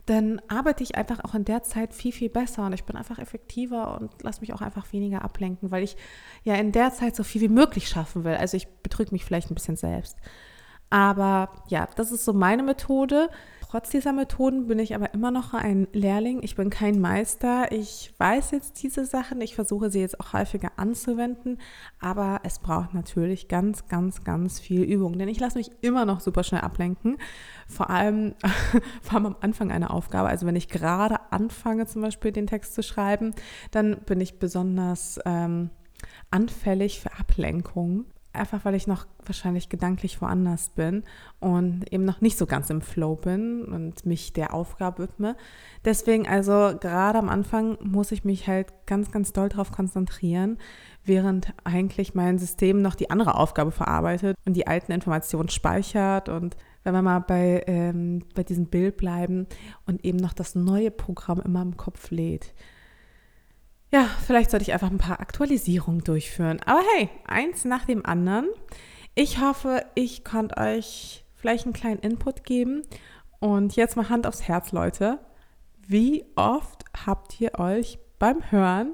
Dann 0.06 0.42
arbeite 0.48 0.84
ich 0.84 0.96
einfach 0.96 1.24
auch 1.26 1.36
in 1.36 1.46
der 1.46 1.64
Zeit 1.64 1.94
viel, 1.94 2.14
viel 2.14 2.30
besser 2.30 2.66
und 2.66 2.74
ich 2.74 2.86
bin 2.86 2.96
einfach 2.96 3.20
effektiver 3.20 4.00
und 4.00 4.24
lasse 4.24 4.42
mich 4.42 4.54
auch 4.54 4.62
einfach 4.62 4.94
weniger 4.94 5.24
ablenken, 5.24 5.72
weil 5.72 5.84
ich 5.84 5.98
ja 6.44 6.56
in 6.56 6.72
der 6.72 6.92
Zeit 6.94 7.18
so 7.18 7.24
viel 7.24 7.42
wie 7.42 7.50
möglich 7.50 7.90
schaffen 7.90 8.24
will. 8.24 8.36
Also 8.36 8.56
ich 8.56 8.68
betrüge 8.68 9.12
mich 9.12 9.26
vielleicht 9.26 9.52
ein 9.52 9.56
bisschen 9.56 9.76
selbst. 9.76 10.18
Aber 10.92 11.50
ja, 11.70 11.88
das 11.96 12.12
ist 12.12 12.26
so 12.26 12.34
meine 12.34 12.64
Methode. 12.64 13.30
Trotz 13.62 13.90
dieser 13.90 14.12
Methoden 14.12 14.68
bin 14.68 14.80
ich 14.80 14.94
aber 14.94 15.14
immer 15.14 15.32
noch 15.32 15.54
ein 15.54 15.88
Lehrling. 15.94 16.44
Ich 16.44 16.58
bin 16.58 16.70
kein 16.70 17.00
Meister. 17.00 17.72
Ich 17.72 18.14
weiß 18.18 18.52
jetzt 18.52 18.84
diese 18.84 19.06
Sachen. 19.06 19.40
Ich 19.40 19.56
versuche 19.56 19.90
sie 19.90 20.02
jetzt 20.02 20.20
auch 20.20 20.34
häufiger 20.34 20.74
anzuwenden. 20.76 21.58
Aber 22.02 22.42
es 22.44 22.60
braucht 22.60 22.94
natürlich 22.94 23.48
ganz, 23.48 23.88
ganz, 23.88 24.26
ganz 24.26 24.60
viel 24.60 24.82
Übung. 24.82 25.18
Denn 25.18 25.30
ich 25.30 25.40
lasse 25.40 25.58
mich 25.58 25.72
immer 25.80 26.04
noch 26.04 26.20
super 26.20 26.44
schnell 26.44 26.60
ablenken. 26.60 27.18
Vor 27.70 27.90
allem, 27.90 28.36
vor 29.02 29.14
allem 29.14 29.28
am 29.28 29.38
Anfang 29.40 29.72
einer 29.72 29.92
Aufgabe. 29.92 30.28
Also 30.28 30.46
wenn 30.46 30.58
ich 30.58 30.68
gerade 30.68 31.32
anfange, 31.32 31.88
zum 31.88 32.02
Beispiel 32.02 32.34
den 32.34 32.48
Text 32.48 32.76
zu 32.76 32.84
schreiben, 32.84 33.34
dann 33.72 34.02
bin 34.02 34.20
ich 34.20 34.40
besonders 34.40 35.18
ähm, 35.24 35.70
anfällig 36.30 37.00
für 37.00 37.18
Ablenkungen. 37.18 38.06
Einfach 38.34 38.66
weil 38.66 38.76
ich 38.76 38.88
noch 38.88 39.06
wahrscheinlich 39.26 39.70
gedanklich 39.70 40.22
woanders 40.22 40.70
bin 40.70 41.04
und 41.40 41.92
eben 41.92 42.06
noch 42.06 42.22
nicht 42.22 42.38
so 42.38 42.46
ganz 42.46 42.70
im 42.70 42.82
Flow 42.82 43.16
bin 43.16 43.66
und 43.66 44.06
mich 44.06 44.34
der 44.34 44.54
Aufgabe 44.54 45.04
widme. 45.04 45.36
Deswegen 45.86 46.28
also 46.28 46.74
gerade 46.80 47.20
am 47.20 47.30
Anfang 47.30 47.78
muss 47.82 48.12
ich 48.12 48.24
mich 48.24 48.48
halt 48.48 48.74
ganz, 48.88 49.12
ganz 49.12 49.34
doll 49.34 49.50
darauf 49.50 49.72
konzentrieren, 49.72 50.58
während 51.04 51.54
eigentlich 51.64 52.16
mein 52.16 52.40
System 52.40 52.82
noch 52.82 52.96
die 52.96 53.10
andere 53.10 53.36
Aufgabe 53.36 53.72
verarbeitet 53.72 54.38
und 54.46 54.54
die 54.54 54.68
alten 54.68 54.92
Informationen 54.92 55.50
speichert 55.50 56.30
und 56.30 56.56
wenn 56.84 56.94
wir 56.94 57.02
mal 57.02 57.20
bei, 57.20 57.64
ähm, 57.68 58.24
bei 58.34 58.44
diesem 58.44 58.66
Bild 58.66 58.98
bleiben 58.98 59.48
und 59.86 60.04
eben 60.04 60.18
noch 60.18 60.34
das 60.34 60.56
neue 60.56 60.90
Programm 60.90 61.40
immer 61.40 61.62
im 61.62 61.78
Kopf 61.78 62.10
lädt 62.12 62.54
ja, 63.92 64.08
vielleicht 64.26 64.52
sollte 64.52 64.64
ich 64.64 64.74
einfach 64.74 64.90
ein 64.90 64.98
paar 64.98 65.20
Aktualisierungen 65.20 66.04
durchführen. 66.04 66.60
Aber 66.66 66.82
hey, 66.96 67.10
eins 67.26 67.66
nach 67.66 67.86
dem 67.86 68.06
anderen. 68.06 68.48
Ich 69.16 69.42
hoffe, 69.42 69.86
ich 69.96 70.24
konnte 70.24 70.58
euch 70.58 71.26
vielleicht 71.36 71.66
einen 71.66 71.74
kleinen 71.74 72.00
Input 72.00 72.46
geben. 72.46 72.84
Und 73.40 73.76
jetzt 73.76 73.98
mal 73.98 74.10
Hand 74.10 74.28
aufs 74.28 74.44
Herz, 74.44 74.72
Leute. 74.72 75.20
Wie 75.88 76.24
oft 76.36 76.86
habt 77.06 77.42
ihr 77.42 77.60
euch 77.60 78.00
beim 78.18 78.50
Hören 78.50 78.94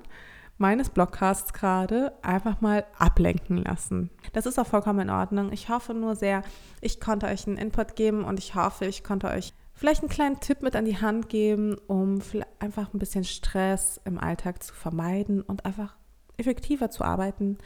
meines 0.57 0.89
Blogcasts 0.89 1.53
gerade 1.53 2.13
einfach 2.23 2.61
mal 2.61 2.85
ablenken 2.97 3.57
lassen? 3.57 4.09
Das 4.33 4.47
ist 4.47 4.57
auch 4.57 4.65
vollkommen 4.65 5.01
in 5.01 5.09
Ordnung. 5.11 5.51
Ich 5.51 5.69
hoffe 5.69 5.93
nur 5.93 6.15
sehr, 6.15 6.41
ich 6.81 6.99
konnte 6.99 7.27
euch 7.27 7.45
einen 7.45 7.57
Input 7.57 7.95
geben 7.95 8.23
und 8.23 8.39
ich 8.39 8.55
hoffe, 8.55 8.85
ich 8.85 9.03
konnte 9.03 9.27
euch 9.27 9.53
vielleicht 9.77 10.01
einen 10.01 10.09
kleinen 10.09 10.39
Tipp 10.39 10.63
mit 10.63 10.75
an 10.75 10.85
die 10.85 10.99
Hand 10.99 11.29
geben, 11.29 11.77
um 11.87 12.19
einfach 12.59 12.93
ein 12.93 12.99
bisschen 12.99 13.23
Stress 13.23 14.01
im 14.03 14.17
Alltag 14.17 14.63
zu 14.63 14.73
vermeiden 14.73 15.41
und 15.41 15.65
einfach 15.65 15.95
effektiver 16.37 16.89
zu 16.89 17.03
arbeiten, 17.03 17.59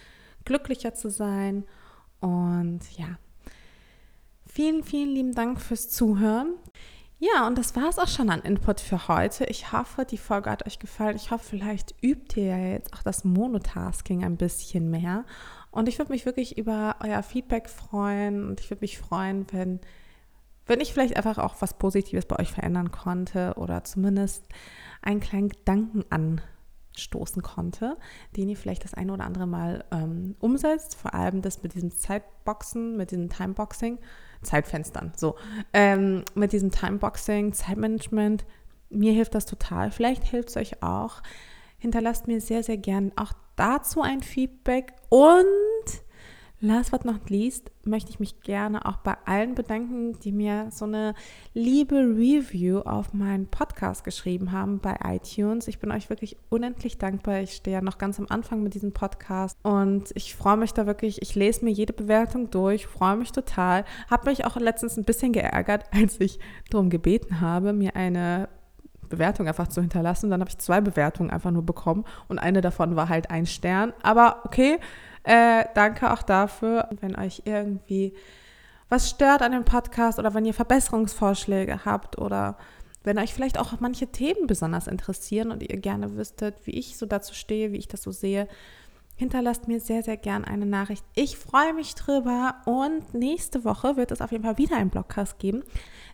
glücklicher 0.44 0.94
zu 0.94 1.10
sein. 1.10 1.64
Und 2.20 2.82
ja, 2.98 3.18
vielen, 4.46 4.84
vielen 4.84 5.10
lieben 5.10 5.34
Dank 5.34 5.62
fürs 5.62 5.90
Zuhören. 5.90 6.56
Ja, 7.18 7.48
und 7.48 7.58
das 7.58 7.76
war 7.76 7.88
es 7.88 8.00
auch 8.00 8.08
schon 8.08 8.30
an 8.30 8.42
Input 8.42 8.82
für 8.82 9.08
heute. 9.08 9.46
Ich 9.46 9.72
hoffe, 9.72 10.06
die 10.06 10.18
Folge 10.18 10.50
hat 10.50 10.66
euch 10.66 10.80
gefallen. 10.80 11.16
Ich 11.16 11.32
hoffe, 11.32 11.46
vielleicht 11.48 11.96
übt 12.02 12.40
ihr 12.40 12.48
ja 12.48 12.58
jetzt 12.58 12.94
auch 12.94 13.04
das 13.04 13.24
Monotasking 13.24 14.26
ein 14.26 14.38
bisschen 14.38 14.90
mehr. 14.90 15.24
Und 15.70 15.88
ich 15.88 15.98
würde 15.98 16.12
mich 16.12 16.26
wirklich 16.26 16.58
über 16.58 16.98
euer 17.00 17.24
Feedback 17.24 17.70
freuen. 17.70 18.50
Und 18.50 18.60
ich 18.60 18.70
würde 18.70 18.82
mich 18.82 18.98
freuen, 18.98 19.46
wenn 19.52 19.80
wenn 20.66 20.80
ich 20.80 20.94
vielleicht 20.94 21.18
einfach 21.18 21.38
auch 21.38 21.56
was 21.60 21.74
Positives 21.74 22.26
bei 22.26 22.40
euch 22.40 22.52
verändern 22.52 22.92
konnte 22.92 23.54
oder 23.56 23.84
zumindest 23.84 24.44
einen 25.02 25.20
kleinen 25.20 25.50
Gedanken 25.50 26.06
anstoßen 26.10 27.42
konnte, 27.42 27.98
den 28.38 28.50
ihr 28.50 28.58
vielleicht 28.58 28.84
das 28.84 28.94
eine 28.94 29.14
oder 29.14 29.26
andere 29.26 29.48
Mal 29.48 29.84
ähm, 29.92 30.36
umsetzt, 30.40 30.96
vor 30.96 31.14
allem 31.14 31.42
das 31.42 31.64
mit 31.64 31.74
diesem 31.74 31.92
Zeitboxen, 31.92 32.98
mit 32.98 33.12
diesem 33.12 33.30
Timeboxing, 33.30 33.98
Zeitfenstern, 34.44 35.14
so, 35.16 35.36
ähm, 35.74 36.24
mit 36.36 36.52
diesem 36.52 36.72
Timeboxing, 36.72 37.54
Zeitmanagement, 37.54 38.46
mir 38.90 39.14
hilft 39.14 39.36
das 39.36 39.46
total, 39.46 39.92
vielleicht 39.92 40.24
hilft 40.26 40.50
es 40.50 40.58
euch 40.58 40.84
auch. 40.84 41.22
Hinterlasst 41.78 42.28
mir 42.28 42.42
sehr, 42.42 42.62
sehr 42.62 42.78
gern 42.78 43.12
auch 43.16 43.34
dazu 43.56 44.02
ein 44.02 44.22
Feedback 44.22 44.94
und 45.10 45.46
Last 46.64 46.92
but 46.92 47.06
not 47.06 47.32
least 47.32 47.72
möchte 47.86 48.12
ich 48.12 48.20
mich 48.20 48.42
gerne 48.42 48.86
auch 48.86 48.98
bei 48.98 49.16
allen 49.26 49.56
bedanken, 49.56 50.20
die 50.20 50.32
mir 50.32 50.68
so 50.70 50.86
eine 50.86 51.16
liebe 51.56 51.96
Review 51.96 52.82
auf 52.82 53.14
meinen 53.14 53.48
Podcast 53.48 54.04
geschrieben 54.04 54.52
haben 54.52 54.78
bei 54.78 54.96
iTunes. 55.04 55.68
Ich 55.68 55.80
bin 55.80 55.92
euch 55.92 56.12
wirklich 56.12 56.38
unendlich 56.50 57.00
dankbar. 57.00 57.40
Ich 57.40 57.54
stehe 57.54 57.78
ja 57.78 57.82
noch 57.82 57.98
ganz 57.98 58.20
am 58.20 58.28
Anfang 58.30 58.62
mit 58.62 58.76
diesem 58.76 58.92
Podcast 58.92 59.58
und 59.64 60.12
ich 60.14 60.36
freue 60.36 60.58
mich 60.58 60.72
da 60.72 60.86
wirklich. 60.86 61.24
Ich 61.24 61.34
lese 61.34 61.66
mir 61.66 61.72
jede 61.72 61.94
Bewertung 61.94 62.52
durch, 62.52 62.86
freue 62.86 63.16
mich 63.16 63.32
total. 63.32 63.84
Habe 64.12 64.30
mich 64.30 64.46
auch 64.46 64.56
letztens 64.58 64.98
ein 64.98 65.04
bisschen 65.04 65.34
geärgert, 65.34 65.86
als 65.92 66.20
ich 66.20 66.38
darum 66.70 66.92
gebeten 66.92 67.42
habe, 67.42 67.74
mir 67.74 67.96
eine 67.96 68.50
Bewertung 69.10 69.48
einfach 69.48 69.68
zu 69.68 69.82
hinterlassen. 69.82 70.30
Dann 70.30 70.42
habe 70.42 70.52
ich 70.52 70.60
zwei 70.60 70.80
Bewertungen 70.80 71.32
einfach 71.32 71.50
nur 71.50 71.66
bekommen 71.66 72.06
und 72.28 72.38
eine 72.38 72.62
davon 72.62 72.96
war 72.96 73.10
halt 73.10 73.32
ein 73.32 73.48
Stern. 73.48 73.94
Aber 74.04 74.42
okay, 74.46 74.78
äh, 75.24 75.66
danke 75.74 76.12
auch 76.12 76.24
dafür. 76.24 76.90
Wenn 77.00 77.16
euch 77.16 77.44
irgendwie 77.46 78.14
was 78.90 79.10
stört 79.10 79.42
an 79.42 79.54
dem 79.54 79.64
Podcast 79.64 80.20
oder 80.20 80.34
wenn 80.34 80.46
ihr 80.46 80.54
Verbesserungsvorschläge 80.54 81.86
habt 81.86 82.18
oder 82.18 82.58
wenn 83.04 83.18
euch 83.18 83.34
vielleicht 83.34 83.58
auch 83.58 83.80
manche 83.80 84.08
Themen 84.08 84.48
besonders 84.48 84.88
interessieren 84.88 85.52
und 85.52 85.64
ihr 85.64 85.78
gerne 85.78 86.16
wüsstet, 86.16 86.56
wie 86.66 86.72
ich 86.72 86.98
so 86.98 87.06
dazu 87.06 87.34
stehe, 87.34 87.72
wie 87.72 87.78
ich 87.78 87.88
das 87.88 88.04
so 88.04 88.12
sehe, 88.12 88.48
hinterlasst 89.16 89.68
mir 89.68 89.80
sehr, 89.80 90.04
sehr 90.04 90.18
gern 90.18 90.44
eine 90.44 90.66
Nachricht. 90.66 91.06
Ich 91.16 91.38
freue 91.38 91.74
mich 91.74 91.96
drüber 91.96 92.56
und 92.66 93.14
nächste 93.14 93.64
Woche 93.64 93.96
wird 93.96 94.12
es 94.12 94.22
auf 94.22 94.32
jeden 94.32 94.44
Fall 94.44 94.58
wieder 94.58 94.78
einen 94.78 94.90
Blogcast 94.90 95.40
geben, 95.40 95.64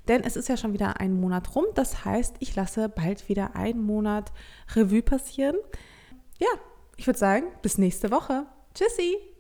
denn 0.08 0.24
es 0.24 0.36
ist 0.36 0.50
ja 0.50 0.58
schon 0.58 0.74
wieder 0.74 1.00
ein 1.00 1.20
Monat 1.20 1.56
rum. 1.56 1.66
Das 1.74 2.06
heißt, 2.06 2.36
ich 2.40 2.56
lasse 2.56 2.90
bald 2.90 3.28
wieder 3.28 3.56
einen 3.56 3.82
Monat 3.82 4.32
Revue 4.76 5.02
passieren. 5.02 5.56
Ja, 6.38 6.48
ich 6.96 7.08
würde 7.08 7.20
sagen, 7.20 7.48
bis 7.62 7.78
nächste 7.78 8.12
Woche. 8.12 8.46
Tschüssi! 8.78 9.37